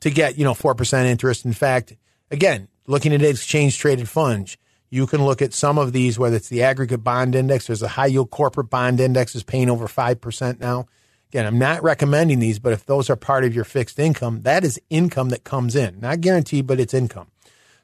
[0.00, 1.46] to get, you know, 4% interest.
[1.46, 1.94] In fact,
[2.30, 4.58] again, looking at exchange traded funds,
[4.90, 7.88] you can look at some of these, whether it's the aggregate bond index, there's a
[7.88, 10.86] high yield corporate bond index is paying over 5% now.
[11.32, 14.64] Again, I'm not recommending these, but if those are part of your fixed income, that
[14.64, 15.98] is income that comes in.
[15.98, 17.28] Not guaranteed, but it's income.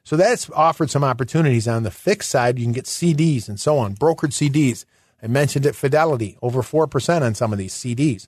[0.03, 2.59] So that's offered some opportunities on the fixed side.
[2.59, 4.85] You can get CDs and so on, brokered CDs.
[5.23, 8.27] I mentioned it Fidelity, over 4% on some of these CDs.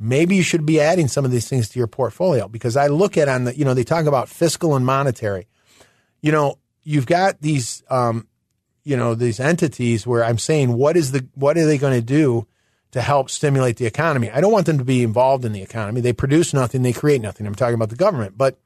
[0.00, 3.18] Maybe you should be adding some of these things to your portfolio because I look
[3.18, 5.46] at on the, you know, they talk about fiscal and monetary.
[6.22, 8.28] You know, you've got these, um,
[8.82, 12.06] you know, these entities where I'm saying, what is the, what are they going to
[12.06, 12.46] do
[12.94, 14.30] to help stimulate the economy?
[14.30, 16.00] I don't want them to be involved in the economy.
[16.00, 17.44] They produce nothing, they create nothing.
[17.44, 18.56] I'm talking about the government, but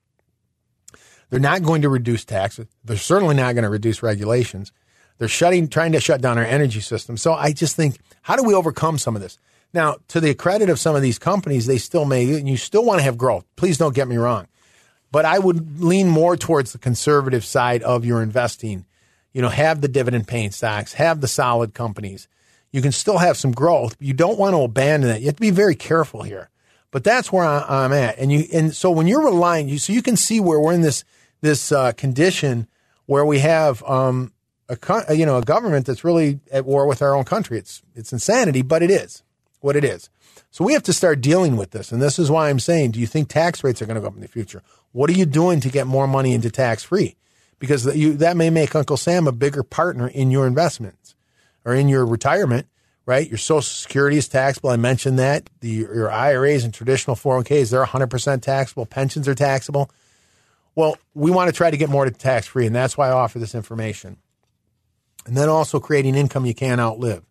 [1.30, 2.66] they're not going to reduce taxes.
[2.84, 4.70] They're certainly not going to reduce regulations.
[5.16, 7.16] They're shutting, trying to shut down our energy system.
[7.16, 9.38] So I just think, how do we overcome some of this?
[9.72, 12.84] Now, to the credit of some of these companies, they still may, and you still
[12.84, 13.46] want to have growth.
[13.56, 14.46] Please don't get me wrong.
[15.10, 18.84] But I would lean more towards the conservative side of your investing.
[19.32, 22.28] You know, have the dividend paying stocks, have the solid companies.
[22.70, 23.96] You can still have some growth.
[23.98, 25.20] You don't want to abandon it.
[25.20, 26.50] You have to be very careful here.
[26.90, 28.18] But that's where I, am at.
[28.18, 30.80] And you, and so when you're relying, you, so you can see where we're in
[30.80, 31.04] this,
[31.40, 32.66] this, uh, condition
[33.06, 34.32] where we have, um,
[34.68, 37.58] a, you know, a government that's really at war with our own country.
[37.58, 39.22] It's, it's insanity, but it is
[39.60, 40.10] what it is.
[40.50, 41.92] So we have to start dealing with this.
[41.92, 44.06] And this is why I'm saying, do you think tax rates are going to go
[44.08, 44.62] up in the future?
[44.92, 47.16] What are you doing to get more money into tax free?
[47.58, 51.07] Because you, that may make Uncle Sam a bigger partner in your investments
[51.64, 52.66] or in your retirement,
[53.06, 53.28] right?
[53.28, 54.70] Your social security is taxable.
[54.70, 55.48] I mentioned that.
[55.60, 58.86] The, your IRAs and traditional 401ks, they're 100% taxable.
[58.86, 59.90] Pensions are taxable.
[60.74, 62.66] Well, we want to try to get more to tax free.
[62.66, 64.18] And that's why I offer this information.
[65.26, 67.24] And then also creating income you can't outlive.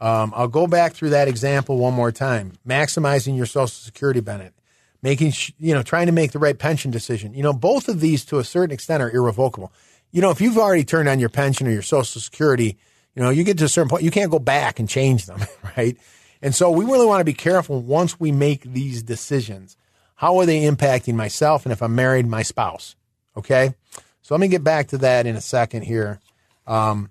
[0.00, 2.52] Um, I'll go back through that example one more time.
[2.66, 4.54] Maximizing your Social Security benefit,
[5.02, 7.32] making you know trying to make the right pension decision.
[7.32, 9.72] You know, both of these to a certain extent are irrevocable.
[10.10, 12.76] You know, if you've already turned on your pension or your Social Security,
[13.14, 15.40] you know, you get to a certain point, you can't go back and change them,
[15.76, 15.96] right?
[16.42, 19.76] And so we really want to be careful once we make these decisions.
[20.16, 22.96] How are they impacting myself and if I'm married, my spouse?
[23.36, 23.74] Okay.
[24.22, 26.20] So let me get back to that in a second here.
[26.66, 27.10] Um,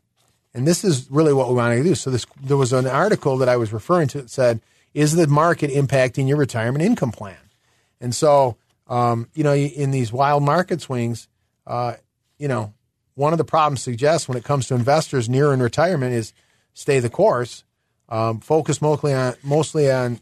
[0.54, 1.96] and this is really what we want to do.
[1.96, 4.62] So this, there was an article that I was referring to that said,
[4.94, 7.38] is the market impacting your retirement income plan?
[8.00, 11.28] And so, um, you know, in these wild market swings,
[11.66, 11.96] uh,
[12.38, 12.74] you know,
[13.16, 16.34] one of the problems suggests when it comes to investors near in retirement is
[16.74, 17.64] stay the course.
[18.10, 20.20] Um, focus mostly on mostly on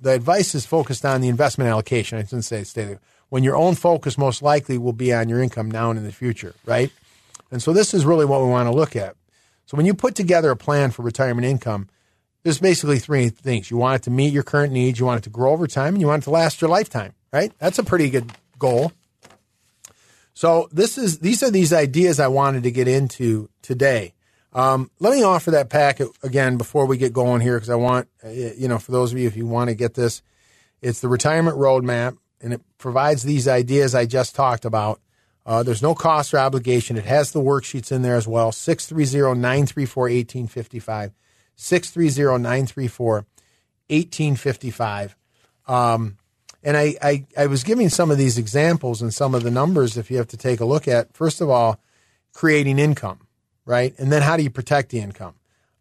[0.00, 2.18] the advice is focused on the investment allocation.
[2.18, 3.00] I didn't say stay there.
[3.28, 6.12] When your own focus most likely will be on your income now and in the
[6.12, 6.90] future, right?
[7.50, 9.16] And so this is really what we want to look at.
[9.66, 11.88] So when you put together a plan for retirement income,
[12.42, 13.70] there's basically three things.
[13.70, 15.94] You want it to meet your current needs, you want it to grow over time,
[15.94, 17.52] and you want it to last your lifetime, right?
[17.58, 18.92] That's a pretty good goal.
[20.34, 24.14] So this is these are these ideas I wanted to get into today.
[24.54, 28.08] Um, let me offer that packet again before we get going here because I want
[28.24, 30.22] uh, you know for those of you if you want to get this,
[30.80, 35.00] it's the retirement roadmap and it provides these ideas I just talked about
[35.44, 36.96] uh, there's no cost or obligation.
[36.96, 38.52] It has the worksheets in there as well.
[38.52, 41.12] 630 934 1855.
[41.56, 43.14] 630 934
[43.88, 45.16] 1855.
[46.62, 49.96] And I, I, I was giving some of these examples and some of the numbers
[49.96, 51.12] if you have to take a look at.
[51.12, 51.80] First of all,
[52.32, 53.26] creating income,
[53.64, 53.94] right?
[53.98, 55.34] And then how do you protect the income?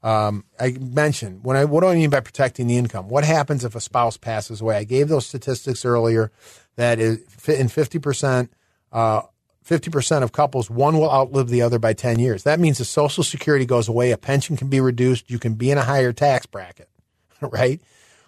[0.04, 3.08] Um, I mentioned when I what do I mean by protecting the income?
[3.08, 4.78] What happens if a spouse passes away?
[4.78, 6.32] I gave those statistics earlier
[6.76, 8.52] that in fifty percent
[8.91, 9.22] uh,
[9.65, 12.44] 50% of couples, one will outlive the other by 10 years.
[12.44, 15.72] That means the Social Security goes away, a pension can be reduced, you can be
[15.72, 16.89] in a higher tax bracket,
[17.41, 17.80] right?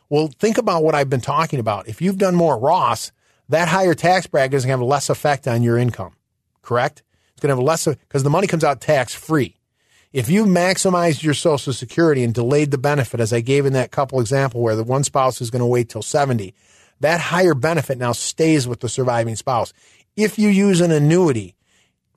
[0.10, 1.88] Well, think about what I've been talking about.
[1.88, 3.12] If you've done more Roth,
[3.50, 6.16] that higher tax bracket is going to have less effect on your income,
[6.62, 7.04] correct?
[7.34, 9.58] It's going to have less because the money comes out tax free.
[10.12, 13.92] If you maximized your Social Security and delayed the benefit, as I gave in that
[13.92, 16.54] couple example where the one spouse is going to wait till 70,
[17.00, 19.74] that higher benefit now stays with the surviving spouse.
[20.16, 21.56] If you use an annuity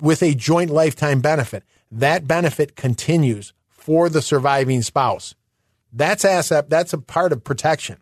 [0.01, 5.35] with a joint lifetime benefit, that benefit continues for the surviving spouse.
[5.93, 6.69] That's asset.
[6.69, 7.99] That's a part of protection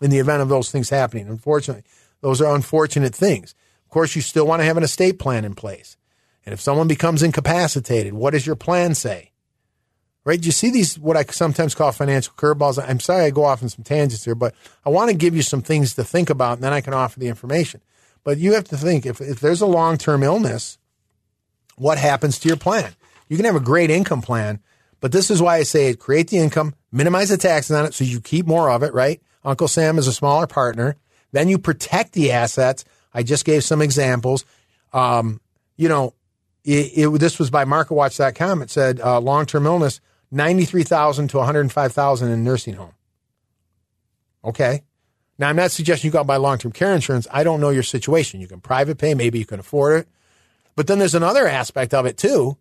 [0.00, 1.28] in the event of those things happening.
[1.28, 1.84] Unfortunately,
[2.20, 3.54] those are unfortunate things.
[3.84, 5.96] Of course, you still want to have an estate plan in place.
[6.46, 9.32] And if someone becomes incapacitated, what does your plan say?
[10.24, 10.44] Right?
[10.44, 12.82] You see these, what I sometimes call financial curveballs.
[12.82, 15.42] I'm sorry I go off in some tangents here, but I want to give you
[15.42, 17.82] some things to think about and then I can offer the information.
[18.24, 20.78] But you have to think if, if there's a long term illness,
[21.76, 22.94] what happens to your plan?
[23.28, 24.60] You can have a great income plan,
[25.00, 28.04] but this is why I say create the income, minimize the taxes on it so
[28.04, 29.20] you keep more of it, right?
[29.44, 30.96] Uncle Sam is a smaller partner.
[31.32, 32.84] Then you protect the assets.
[33.12, 34.44] I just gave some examples.
[34.92, 35.40] Um,
[35.76, 36.14] you know,
[36.64, 38.62] it, it, this was by MarketWatch.com.
[38.62, 42.94] It said uh, long term illness, 93,000 to 105,000 in nursing home.
[44.44, 44.82] Okay.
[45.36, 47.26] Now, I'm not suggesting you go out and buy long term care insurance.
[47.30, 48.40] I don't know your situation.
[48.40, 50.08] You can private pay, maybe you can afford it.
[50.76, 52.56] But then there's another aspect of it too,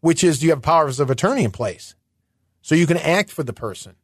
[0.00, 1.94] which is do you have powers of attorney in place?
[2.62, 3.96] So you can act for the person,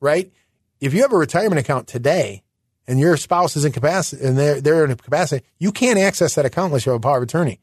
[0.00, 0.32] right?
[0.80, 2.42] If you have a retirement account today
[2.86, 6.44] and your spouse is incapacitated and they're, they're in a capacity, you can't access that
[6.44, 7.60] account unless you have a power of attorney,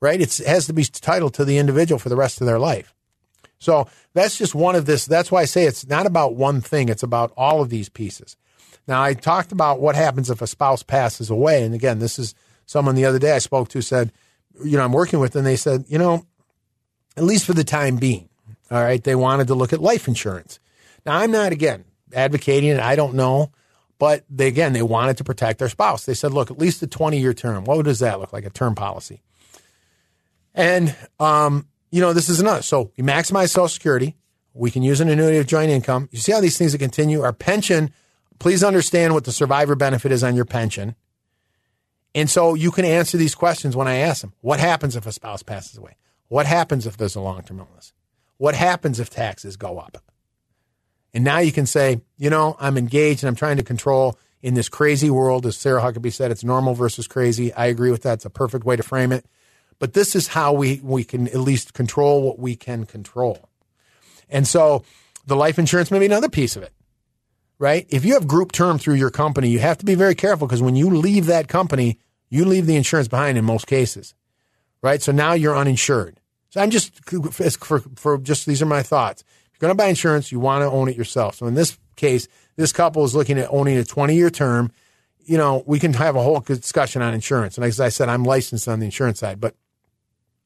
[0.00, 0.20] right?
[0.20, 2.94] It's, it has to be titled to the individual for the rest of their life.
[3.58, 5.06] So that's just one of this.
[5.06, 6.88] That's why I say it's not about one thing.
[6.88, 8.36] It's about all of these pieces.
[8.86, 11.62] Now, I talked about what happens if a spouse passes away.
[11.62, 12.34] And again, this is
[12.66, 14.12] someone the other day I spoke to said,
[14.62, 16.26] you know, I'm working with, and they said, you know,
[17.16, 18.28] at least for the time being,
[18.70, 20.58] all right, they wanted to look at life insurance.
[21.04, 21.84] Now, I'm not, again,
[22.14, 22.80] advocating it.
[22.80, 23.50] I don't know.
[23.98, 26.04] But they, again, they wanted to protect their spouse.
[26.04, 27.64] They said, look, at least a 20 year term.
[27.64, 28.44] What does that look like?
[28.44, 29.22] A term policy.
[30.52, 32.62] And, um, you know, this is another.
[32.62, 34.16] So we maximize Social Security.
[34.52, 36.08] We can use an annuity of joint income.
[36.10, 37.22] You see how these things that continue.
[37.22, 37.92] Our pension
[38.38, 40.94] please understand what the survivor benefit is on your pension.
[42.14, 44.32] And so you can answer these questions when I ask them.
[44.40, 45.96] What happens if a spouse passes away?
[46.28, 47.92] What happens if there's a long term illness?
[48.38, 49.98] What happens if taxes go up?
[51.12, 54.54] And now you can say, you know, I'm engaged and I'm trying to control in
[54.54, 55.46] this crazy world.
[55.46, 57.52] As Sarah Huckabee said, it's normal versus crazy.
[57.54, 58.14] I agree with that.
[58.14, 59.24] It's a perfect way to frame it.
[59.78, 63.48] But this is how we, we can at least control what we can control.
[64.28, 64.84] And so
[65.26, 66.72] the life insurance may be another piece of it,
[67.58, 67.86] right?
[67.88, 70.62] If you have group term through your company, you have to be very careful because
[70.62, 74.14] when you leave that company, you leave the insurance behind in most cases,
[74.82, 75.00] right?
[75.00, 76.20] So now you're uninsured.
[76.54, 79.22] So I'm just for, for just these are my thoughts.
[79.22, 81.34] If you're going to buy insurance, you want to own it yourself.
[81.34, 84.70] So in this case, this couple is looking at owning a 20 year term.
[85.24, 87.58] You know, we can have a whole discussion on insurance.
[87.58, 89.56] And as I said, I'm licensed on the insurance side, but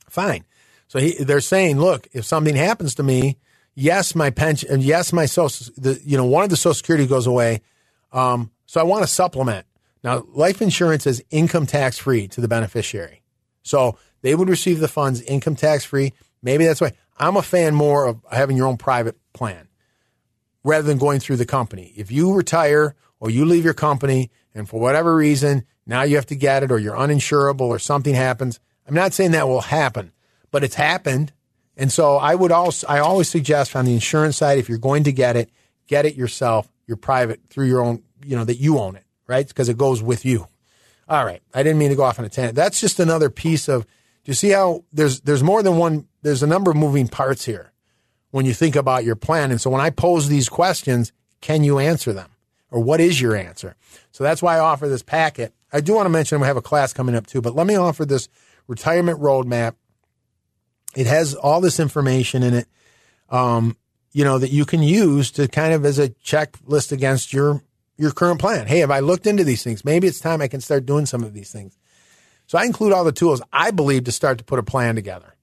[0.08, 0.46] fine.
[0.86, 3.36] So he, they're saying, look, if something happens to me,
[3.74, 7.26] yes, my pension, yes, my social, the, you know, one of the social security goes
[7.26, 7.60] away.
[8.12, 9.66] Um, so I want to supplement.
[10.02, 13.20] Now, life insurance is income tax free to the beneficiary.
[13.62, 16.12] So they would receive the funds income tax free.
[16.42, 19.68] Maybe that's why I'm a fan more of having your own private plan
[20.64, 21.92] rather than going through the company.
[21.96, 26.26] If you retire or you leave your company and for whatever reason, now you have
[26.26, 30.12] to get it or you're uninsurable or something happens, I'm not saying that will happen,
[30.50, 31.32] but it's happened.
[31.76, 35.04] And so I would also, I always suggest on the insurance side, if you're going
[35.04, 35.50] to get it,
[35.86, 39.46] get it yourself, your private through your own, you know, that you own it, right?
[39.46, 40.46] Because it goes with you.
[41.08, 41.40] All right.
[41.54, 42.56] I didn't mean to go off on a tangent.
[42.56, 43.86] That's just another piece of,
[44.28, 47.46] do you see how there's, there's more than one, there's a number of moving parts
[47.46, 47.72] here
[48.30, 49.50] when you think about your plan.
[49.50, 52.28] And so when I pose these questions, can you answer them?
[52.70, 53.74] Or what is your answer?
[54.12, 55.54] So that's why I offer this packet.
[55.72, 57.76] I do want to mention we have a class coming up too, but let me
[57.76, 58.28] offer this
[58.66, 59.76] retirement roadmap.
[60.94, 62.68] It has all this information in it,
[63.30, 63.78] um,
[64.12, 67.62] you know, that you can use to kind of as a checklist against your
[67.96, 68.66] your current plan.
[68.66, 69.86] Hey, have I looked into these things?
[69.86, 71.78] Maybe it's time I can start doing some of these things.
[72.48, 75.34] So I include all the tools I believe to start to put a plan together.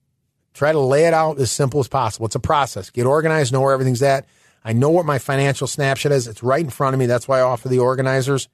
[0.54, 2.26] Try to lay it out as simple as possible.
[2.26, 2.90] It's a process.
[2.90, 4.26] Get organized, know where everything's at.
[4.64, 6.26] I know what my financial snapshot is.
[6.26, 7.06] It's right in front of me.
[7.06, 8.48] That's why I offer the organizers.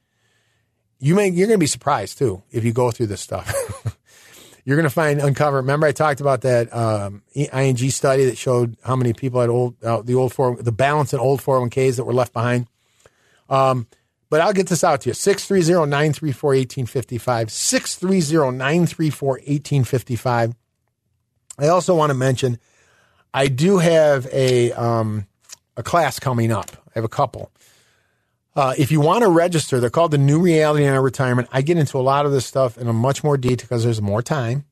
[0.99, 3.51] You may you're going to be surprised too if you go through this stuff.
[4.67, 5.57] you're going to find uncover.
[5.57, 9.83] Remember, I talked about that um, ING study that showed how many people had old
[9.83, 12.67] uh, the old four the balance in old 401ks that were left behind.
[13.49, 13.87] Um,
[14.33, 17.53] but I'll get this out to you 630 934 1855.
[17.53, 20.55] 630 934 1855.
[21.59, 22.59] I also want to mention
[23.35, 25.26] I do have a um,
[25.76, 26.70] a class coming up.
[26.89, 27.53] I have a couple.
[28.57, 31.49] Uh, if you want to register, they're called the New Reality in Our Retirement.
[31.53, 34.01] I get into a lot of this stuff in a much more detail because there's
[34.01, 34.64] more time.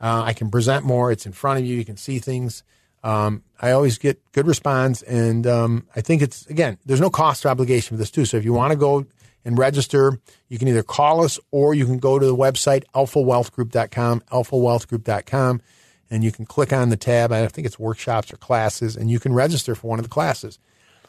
[0.00, 1.10] Uh, I can present more.
[1.10, 1.76] It's in front of you.
[1.76, 2.62] You can see things.
[3.02, 6.78] Um, I always get good response, and um, I think it's again.
[6.84, 8.24] There's no cost or obligation for this too.
[8.24, 9.06] So if you want to go
[9.44, 14.20] and register, you can either call us or you can go to the website alphawealthgroup.com,
[14.30, 15.62] alphawealthgroup.com
[16.10, 17.32] and you can click on the tab.
[17.32, 20.58] I think it's workshops or classes, and you can register for one of the classes.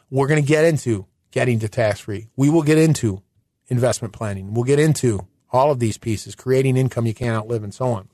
[0.10, 2.28] We're going to get into getting to tax free.
[2.36, 3.24] We will get into
[3.68, 4.54] investment planning.
[4.54, 8.10] We'll get into all of these pieces, creating income you can't outlive, and so on.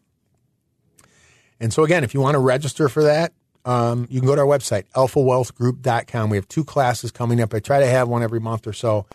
[1.59, 3.33] And so, again, if you want to register for that,
[3.67, 6.29] um, you can go to our website, alphawealthgroup.com.
[6.29, 7.53] We have two classes coming up.
[7.53, 9.05] I try to have one every month or so.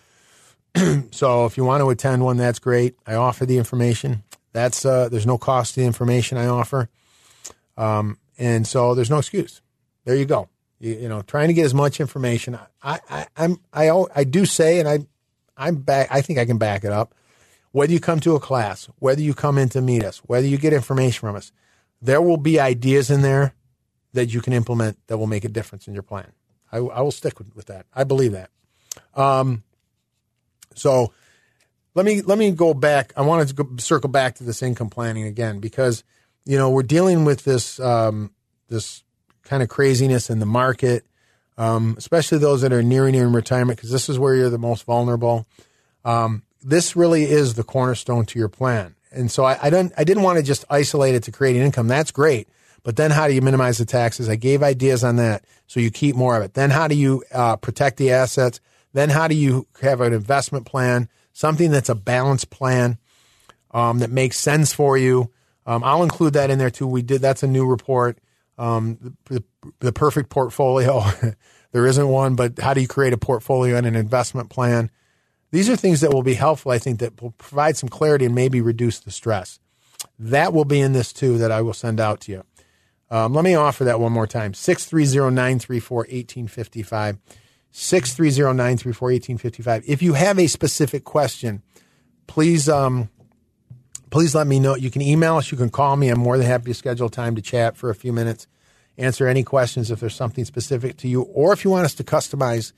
[1.10, 2.94] so if you want to attend one, that's great.
[3.06, 4.24] I offer the information.
[4.52, 6.90] That's uh, there's no cost to the information I offer.
[7.78, 9.62] Um, and so there's no excuse.
[10.04, 10.50] There you go.
[10.78, 12.58] You, you, know, trying to get as much information.
[12.82, 14.98] I, I, I'm, I, I do say, and I,
[15.56, 16.08] I'm back.
[16.10, 17.14] I think I can back it up.
[17.70, 20.58] Whether you come to a class, whether you come in to meet us, whether you
[20.58, 21.52] get information from us,
[22.02, 23.54] there will be ideas in there
[24.12, 26.32] that you can implement that will make a difference in your plan.
[26.70, 27.86] I, I will stick with, with, that.
[27.94, 28.50] I believe that.
[29.14, 29.62] Um,
[30.74, 31.12] so
[31.94, 33.12] let me let me go back.
[33.16, 36.04] I wanted to go, circle back to this income planning again because
[36.44, 38.30] you know, we're dealing with this um,
[38.68, 39.02] this
[39.44, 41.04] kind of craziness in the market,
[41.58, 44.84] um, especially those that are nearing in retirement, because this is where you're the most
[44.84, 45.46] vulnerable.
[46.04, 48.94] Um, this really is the cornerstone to your plan.
[49.10, 51.86] And so I, I don't, I didn't want to just isolate it to creating income.
[51.86, 52.48] That's great.
[52.84, 54.28] But then how do you minimize the taxes?
[54.28, 55.44] I gave ideas on that.
[55.66, 56.54] So you keep more of it.
[56.54, 58.60] Then how do you uh, protect the assets?
[58.92, 62.98] Then how do you have an investment plan, something that's a balanced plan
[63.70, 65.30] um, that makes sense for you?
[65.64, 66.86] Um, I'll include that in there too.
[66.86, 68.18] We did that's a new report.
[68.58, 69.42] Um, the,
[69.78, 71.04] the, perfect portfolio.
[71.72, 74.90] there isn't one, but how do you create a portfolio and an investment plan?
[75.52, 76.70] These are things that will be helpful.
[76.70, 79.58] I think that will provide some clarity and maybe reduce the stress.
[80.18, 81.38] That will be in this too.
[81.38, 82.44] That I will send out to you.
[83.12, 87.18] Um, let me offer that one more time 630 934 1855.
[87.70, 89.84] 630 934 1855.
[89.86, 91.62] If you have a specific question,
[92.26, 93.10] please um,
[94.10, 94.76] please let me know.
[94.76, 96.08] You can email us, you can call me.
[96.08, 98.46] I'm more than happy to schedule time to chat for a few minutes,
[98.96, 102.04] answer any questions if there's something specific to you, or if you want us to
[102.04, 102.72] customize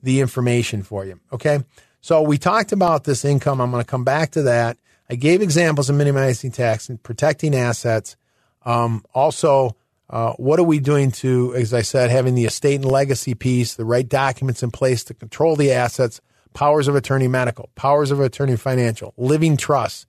[0.00, 1.18] the information for you.
[1.32, 1.64] Okay.
[2.00, 3.60] So we talked about this income.
[3.60, 4.76] I'm going to come back to that.
[5.10, 8.16] I gave examples of minimizing tax and protecting assets.
[8.64, 9.76] Um, also,
[10.10, 13.74] uh, what are we doing to, as I said, having the estate and legacy piece,
[13.74, 16.20] the right documents in place to control the assets,
[16.54, 20.06] powers of attorney medical, powers of attorney financial, living trusts,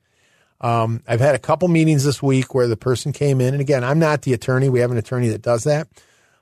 [0.63, 3.83] um, I've had a couple meetings this week where the person came in, and again,
[3.83, 4.69] I'm not the attorney.
[4.69, 5.89] We have an attorney that does that,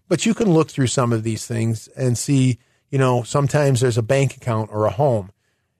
[0.08, 2.60] but you can look through some of these things and see.
[2.92, 5.32] You know, sometimes there's a bank account or a home.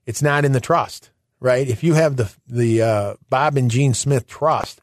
[0.06, 1.68] It's not in the trust, right?
[1.68, 4.82] If you have the the uh, Bob and Jean Smith trust,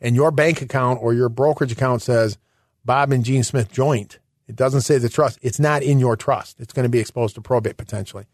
[0.00, 2.38] and your bank account or your brokerage account says
[2.84, 5.38] Bob and Gene Smith joint, it doesn't say the trust.
[5.42, 6.60] It's not in your trust.
[6.60, 8.26] It's going to be exposed to probate potentially.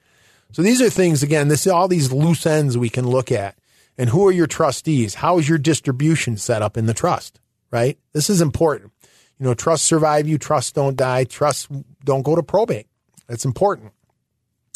[0.52, 1.48] So these are things again.
[1.48, 3.56] This all these loose ends we can look at
[3.98, 5.14] and who are your trustees?
[5.14, 7.40] How is your distribution set up in the trust?
[7.70, 7.98] Right?
[8.12, 8.92] This is important.
[9.38, 11.68] You know, trusts survive you, trusts don't die, trusts
[12.04, 12.86] don't go to probate.
[13.26, 13.92] That's important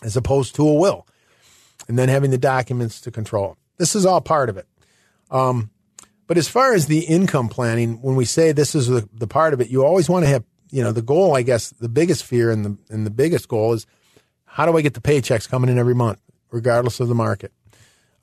[0.03, 1.07] as opposed to a will.
[1.89, 3.57] And then having the documents to control.
[3.79, 4.67] This is all part of it.
[5.31, 5.71] Um,
[6.27, 9.55] but as far as the income planning, when we say this is the, the part
[9.55, 12.25] of it, you always want to have, you know, the goal, I guess, the biggest
[12.25, 13.87] fear and the, and the biggest goal is
[14.45, 16.21] how do I get the paychecks coming in every month,
[16.51, 17.53] regardless of the market?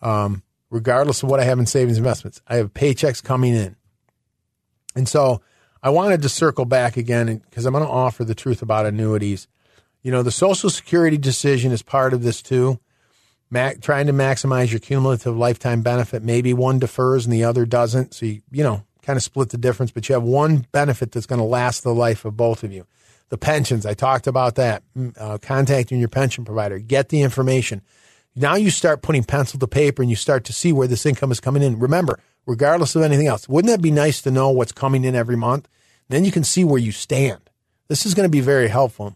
[0.02, 2.42] Um, regardless of what I have in savings investments.
[2.48, 3.76] I have paychecks coming in.
[4.96, 5.42] And so
[5.84, 9.48] I wanted to circle back again because I'm going to offer the truth about annuities.
[10.02, 12.80] You know, the Social Security decision is part of this too.
[13.54, 16.24] Mac, trying to maximize your cumulative lifetime benefit.
[16.24, 18.14] Maybe one defers and the other doesn't.
[18.14, 21.26] So you, you know, kind of split the difference, but you have one benefit that's
[21.26, 22.86] going to last the life of both of you.
[23.30, 24.84] The pensions, I talked about that.
[24.98, 27.82] Mm, uh, contacting your pension provider, get the information.
[28.36, 31.32] Now you start putting pencil to paper and you start to see where this income
[31.32, 31.80] is coming in.
[31.80, 35.38] Remember, regardless of anything else, wouldn't that be nice to know what's coming in every
[35.38, 35.68] month?
[36.10, 37.50] Then you can see where you stand.
[37.88, 39.16] This is going to be very helpful.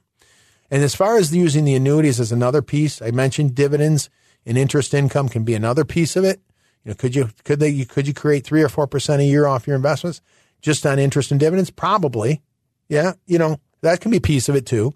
[0.69, 4.09] And as far as using the annuities as another piece, I mentioned dividends
[4.48, 6.39] and interest income can be another piece of it.
[6.84, 9.45] You know, could you could they could you create three or four percent a year
[9.45, 10.22] off your investments
[10.62, 11.70] just on interest and dividends?
[11.70, 12.41] Probably.
[12.88, 14.93] Yeah, you know, that can be a piece of it too.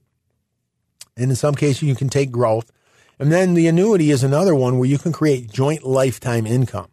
[1.18, 2.72] And in some cases you can take growth.
[3.20, 6.90] And then the annuity is another one where you can create joint lifetime income.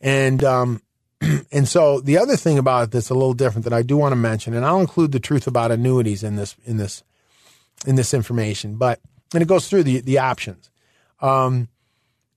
[0.00, 0.82] And, um,
[1.52, 4.12] and so the other thing about it that's a little different that I do want
[4.12, 7.02] to mention, and I'll include the truth about annuities in this, in this,
[7.86, 9.00] in this information, but,
[9.32, 10.70] and it goes through the, the options.
[11.22, 11.68] Um,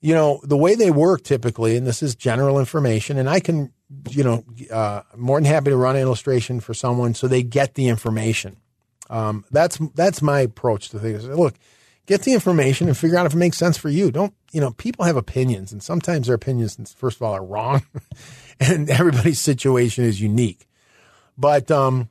[0.02, 3.74] you know, the way they work typically, and this is general information, and I can,
[4.10, 7.76] you know, uh, more than happy to run an illustration for someone so they get
[7.76, 8.58] the information.
[9.10, 11.26] Um, that's that's my approach to things.
[11.28, 11.56] Look,
[12.10, 14.12] get the information and figure out if it makes sense for you.
[14.12, 17.84] Don't, you know, people have opinions and sometimes their opinions, first of all, are wrong
[18.60, 20.68] and everybody's situation is unique.
[21.38, 22.10] But, um,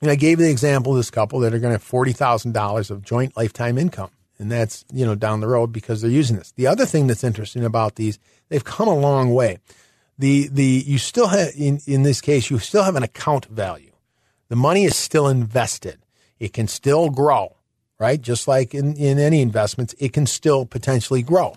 [0.00, 3.02] and I gave the example of this couple that are going to have $40,000 of
[3.02, 4.10] joint lifetime income.
[4.38, 6.52] And that's, you know, down the road because they're using this.
[6.52, 8.18] The other thing that's interesting about these,
[8.48, 9.58] they've come a long way.
[10.18, 13.92] The, the, you still have, in, in this case, you still have an account value.
[14.48, 15.98] The money is still invested.
[16.38, 17.58] It can still grow
[17.98, 18.20] right?
[18.20, 21.56] Just like in, in any investments, it can still potentially grow.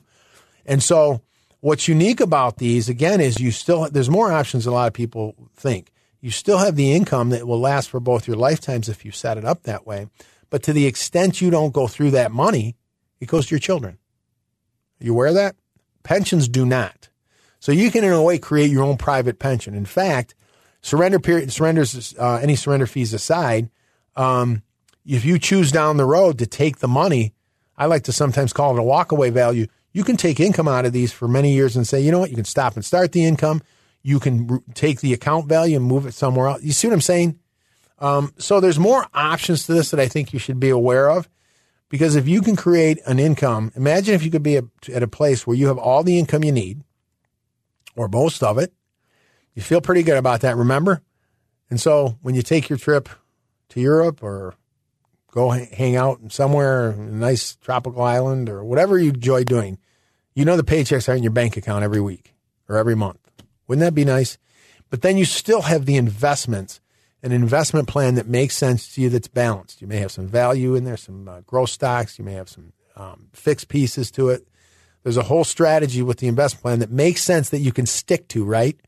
[0.66, 1.22] And so
[1.60, 4.94] what's unique about these, again, is you still, there's more options than a lot of
[4.94, 5.92] people think.
[6.20, 9.38] You still have the income that will last for both your lifetimes if you set
[9.38, 10.08] it up that way.
[10.52, 12.76] But to the extent you don't go through that money,
[13.20, 13.98] it goes to your children.
[15.00, 15.56] You aware of that?
[16.04, 17.10] Pensions do not.
[17.60, 19.74] So you can, in a way, create your own private pension.
[19.74, 20.36] In fact,
[20.82, 23.70] surrender period, surrenders, uh, any surrender fees aside,
[24.16, 24.62] um,
[25.06, 27.34] if you choose down the road to take the money,
[27.78, 29.68] I like to sometimes call it a walkaway value.
[29.94, 32.30] You can take income out of these for many years and say, you know what,
[32.30, 33.62] you can stop and start the income.
[34.04, 36.64] You can take the account value and move it somewhere else.
[36.64, 37.40] You see what I'm saying?
[38.02, 41.30] Um, so there's more options to this that I think you should be aware of.
[41.88, 45.08] Because if you can create an income, imagine if you could be a, at a
[45.08, 46.82] place where you have all the income you need,
[47.96, 48.74] or most of it.
[49.54, 51.02] You feel pretty good about that, remember?
[51.70, 53.10] And so when you take your trip
[53.70, 54.56] to Europe or
[55.32, 59.78] go hang out somewhere, a nice tropical island or whatever you enjoy doing,
[60.34, 62.34] you know the paychecks are in your bank account every week
[62.70, 63.20] or every month.
[63.68, 64.38] Wouldn't that be nice?
[64.90, 66.81] But then you still have the investments,
[67.24, 69.82] an investment plan that makes sense to you that's balanced.
[69.82, 72.74] You may have some value in there, some uh, growth stocks, you may have some
[72.96, 74.48] um, fixed pieces to it.
[75.04, 78.28] There's a whole strategy with the investment plan that makes sense that you can stick
[78.30, 78.80] to, right?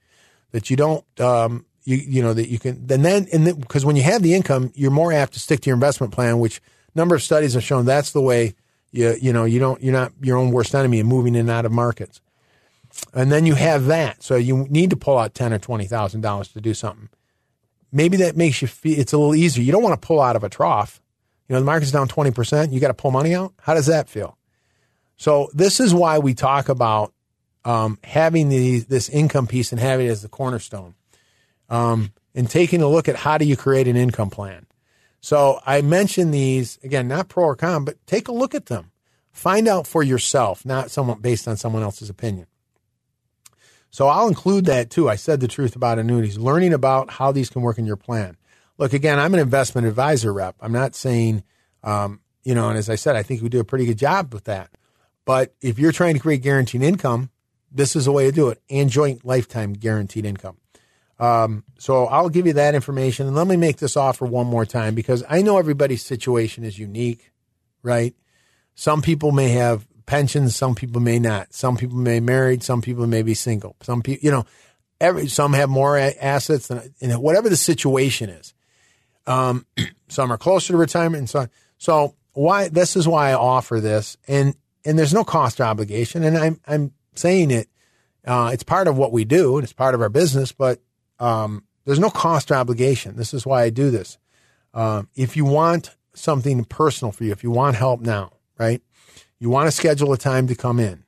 [0.51, 3.95] That you don't um, you you know that you can then then and because when
[3.95, 6.61] you have the income, you're more apt to stick to your investment plan, which
[6.95, 8.53] number of studies have shown that's the way
[8.91, 11.49] you you know you don't you're not your own worst enemy in moving in and
[11.49, 12.21] out of markets.
[13.11, 16.21] And then you have that, so you need to pull out ten or twenty thousand
[16.21, 17.09] dollars to do something.
[17.93, 19.63] Maybe that makes you feel it's a little easier.
[19.63, 20.99] You don't want to pull out of a trough.
[21.47, 22.73] You know the market's down twenty percent.
[22.73, 23.53] You got to pull money out.
[23.61, 24.37] How does that feel?
[25.15, 27.13] So this is why we talk about
[27.63, 30.95] um, having the, this income piece and having it as the cornerstone,
[31.69, 34.65] um, and taking a look at how do you create an income plan.
[35.21, 38.91] So I mentioned these again, not pro or con, but take a look at them.
[39.31, 42.47] Find out for yourself, not someone based on someone else's opinion.
[43.93, 45.07] So I'll include that too.
[45.07, 48.37] I said the truth about annuities, learning about how these can work in your plan.
[48.79, 50.55] Look, again, I'm an investment advisor rep.
[50.59, 51.43] I'm not saying,
[51.83, 54.33] um, you know, and as I said, I think we do a pretty good job
[54.33, 54.71] with that.
[55.25, 57.29] But if you're trying to create guaranteed income,
[57.71, 60.57] this is a way to do it and joint lifetime guaranteed income.
[61.19, 64.65] Um, so I'll give you that information and let me make this offer one more
[64.65, 67.31] time because I know everybody's situation is unique,
[67.83, 68.15] right?
[68.73, 71.53] Some people may have pensions, some people may not.
[71.53, 73.75] Some people may be married, some people may be single.
[73.81, 74.45] Some people, you know,
[74.99, 76.81] every some have more assets than
[77.21, 78.53] whatever the situation is.
[79.25, 79.65] Um,
[80.07, 81.49] some are closer to retirement and so on.
[81.77, 86.23] So why this is why I offer this and and there's no cost or obligation
[86.23, 87.69] and I'm I'm saying it
[88.25, 90.79] uh, it's part of what we do and it's part of our business, but
[91.19, 93.15] um, there's no cost or obligation.
[93.15, 94.17] This is why I do this.
[94.73, 98.81] Um, if you want something personal for you, if you want help now, right?
[99.43, 101.03] You want to schedule a time to come in.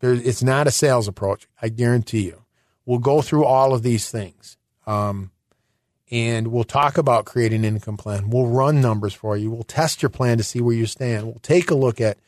[0.00, 1.48] There, it's not a sales approach.
[1.62, 2.44] I guarantee you.
[2.84, 4.58] We'll go through all of these things.
[4.86, 5.30] Um,
[6.10, 8.28] and we'll talk about creating an income plan.
[8.28, 9.50] We'll run numbers for you.
[9.50, 11.24] We'll test your plan to see where you stand.
[11.24, 12.18] We'll take a look at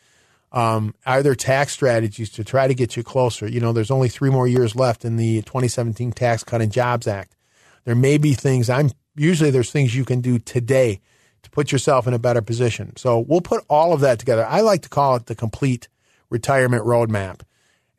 [0.51, 3.47] um, are there tax strategies to try to get you closer?
[3.47, 7.07] You know, there's only three more years left in the 2017 Tax Cut and Jobs
[7.07, 7.37] Act.
[7.85, 11.03] There may be things I'm usually there's things you can do today
[11.43, 12.97] to put yourself in a better position.
[12.97, 14.47] So we'll put all of that together.
[14.47, 15.89] I like to call it the complete
[16.31, 17.41] retirement roadmap.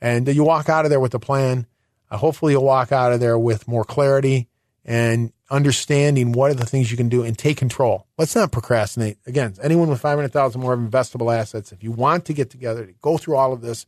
[0.01, 1.65] And you walk out of there with a plan.
[2.11, 4.49] Uh, hopefully, you'll walk out of there with more clarity
[4.85, 8.07] and understanding what are the things you can do and take control.
[8.17, 9.17] Let's not procrastinate.
[9.25, 12.93] Again, anyone with 500,000 more of investable assets, if you want to get together to
[13.01, 13.85] go through all of this,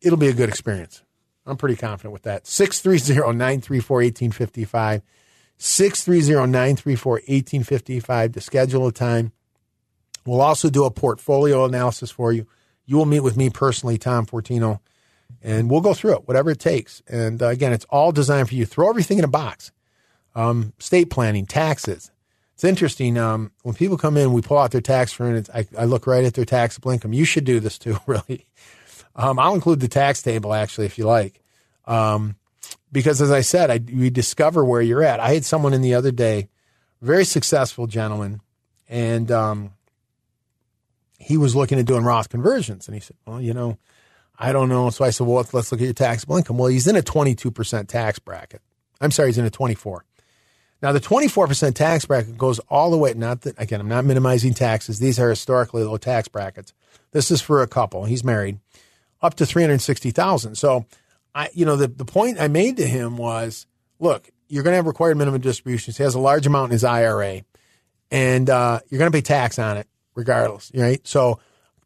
[0.00, 1.02] it'll be a good experience.
[1.44, 2.44] I'm pretty confident with that.
[2.44, 5.02] 630-934-1855.
[5.60, 9.32] 630-934-1855 to schedule a time.
[10.26, 12.46] We'll also do a portfolio analysis for you.
[12.86, 14.80] You will meet with me personally, Tom Fortino,
[15.42, 17.02] and we'll go through it, whatever it takes.
[17.08, 18.66] And uh, again, it's all designed for you.
[18.66, 19.70] Throw everything in a box
[20.34, 22.10] um, state planning, taxes.
[22.54, 23.16] It's interesting.
[23.18, 25.44] Um, when people come in, we pull out their tax return.
[25.54, 27.12] I, I, look right at their taxable income.
[27.12, 28.46] You should do this too, really.
[29.16, 31.42] Um, I'll include the tax table actually, if you like,
[31.86, 32.36] um,
[32.92, 35.20] because as I said, I, we discover where you're at.
[35.20, 36.48] I had someone in the other day,
[37.00, 38.40] very successful gentleman,
[38.88, 39.72] and um,
[41.18, 43.78] he was looking at doing Roth conversions, and he said, "Well, you know,
[44.38, 46.68] I don't know." So I said, "Well, let's, let's look at your taxable income." Well,
[46.68, 48.62] he's in a 22 percent tax bracket.
[49.00, 50.04] I'm sorry, he's in a 24.
[50.82, 54.54] Now, the 24% tax bracket goes all the way, not that, again, I'm not minimizing
[54.54, 54.98] taxes.
[54.98, 56.72] These are historically low tax brackets.
[57.12, 58.04] This is for a couple.
[58.04, 58.60] He's married
[59.20, 60.54] up to 360,000.
[60.54, 60.86] So
[61.34, 63.66] I, you know, the, the point I made to him was,
[63.98, 65.96] look, you're going to have required minimum distributions.
[65.96, 67.42] He has a large amount in his IRA
[68.10, 70.70] and, uh, you're going to pay tax on it regardless.
[70.74, 71.06] Right.
[71.06, 71.38] So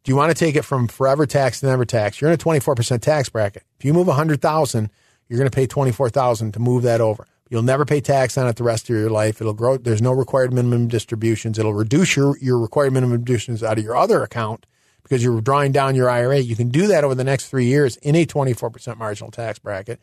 [0.02, 2.20] do you want to take it from forever tax to never tax?
[2.20, 3.64] You're in a 24% tax bracket.
[3.78, 4.90] If you move 100,000,
[5.28, 7.26] you're going to pay 24,000 to move that over.
[7.50, 9.40] You'll never pay tax on it the rest of your life.
[9.40, 9.76] It'll grow.
[9.76, 11.58] There's no required minimum distributions.
[11.58, 14.66] It'll reduce your, your required minimum distributions out of your other account
[15.04, 16.38] because you're drawing down your IRA.
[16.38, 20.00] You can do that over the next three years in a 24% marginal tax bracket.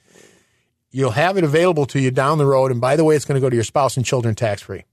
[0.91, 2.71] You'll have it available to you down the road.
[2.71, 4.85] And by the way, it's going to go to your spouse and children tax free.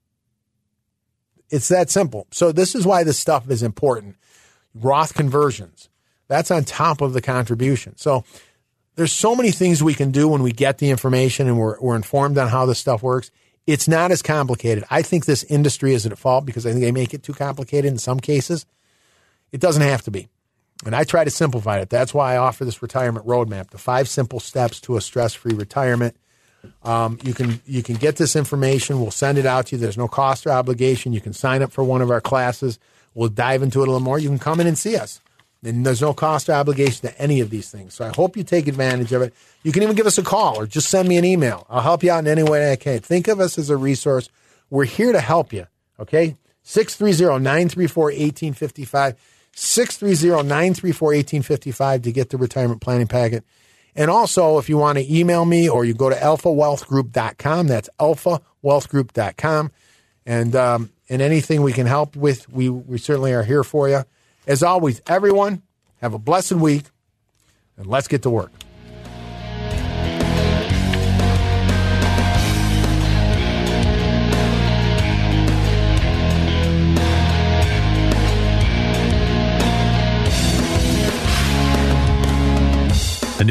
[1.50, 2.26] It's that simple.
[2.30, 4.16] So this is why this stuff is important.
[4.74, 5.88] Roth conversions.
[6.26, 7.96] That's on top of the contribution.
[7.96, 8.24] So
[8.96, 11.96] there's so many things we can do when we get the information and we're, we're
[11.96, 13.30] informed on how this stuff works.
[13.66, 14.84] It's not as complicated.
[14.90, 17.90] I think this industry is at fault because I think they make it too complicated
[17.90, 18.66] in some cases.
[19.52, 20.28] It doesn't have to be.
[20.84, 21.90] And I try to simplify it.
[21.90, 26.16] That's why I offer this retirement roadmap, the five simple steps to a stress-free retirement.
[26.82, 29.00] Um, you can you can get this information.
[29.00, 29.80] We'll send it out to you.
[29.80, 31.12] There's no cost or obligation.
[31.12, 32.78] You can sign up for one of our classes.
[33.14, 34.18] We'll dive into it a little more.
[34.18, 35.20] You can come in and see us.
[35.64, 37.94] And there's no cost or obligation to any of these things.
[37.94, 39.34] So I hope you take advantage of it.
[39.64, 41.66] You can even give us a call or just send me an email.
[41.68, 43.00] I'll help you out in any way I can.
[43.00, 44.28] Think of us as a resource.
[44.70, 45.66] We're here to help you.
[45.98, 46.36] Okay?
[46.64, 49.16] 630-934-1855.
[49.58, 53.42] 630-934-1855 to get the retirement planning packet.
[53.96, 59.72] And also, if you want to email me or you go to alphawealthgroup.com, that's alphawealthgroup.com.
[60.24, 64.04] And um, and anything we can help with, we, we certainly are here for you.
[64.46, 65.62] As always, everyone,
[66.02, 66.84] have a blessed week,
[67.76, 68.52] and let's get to work.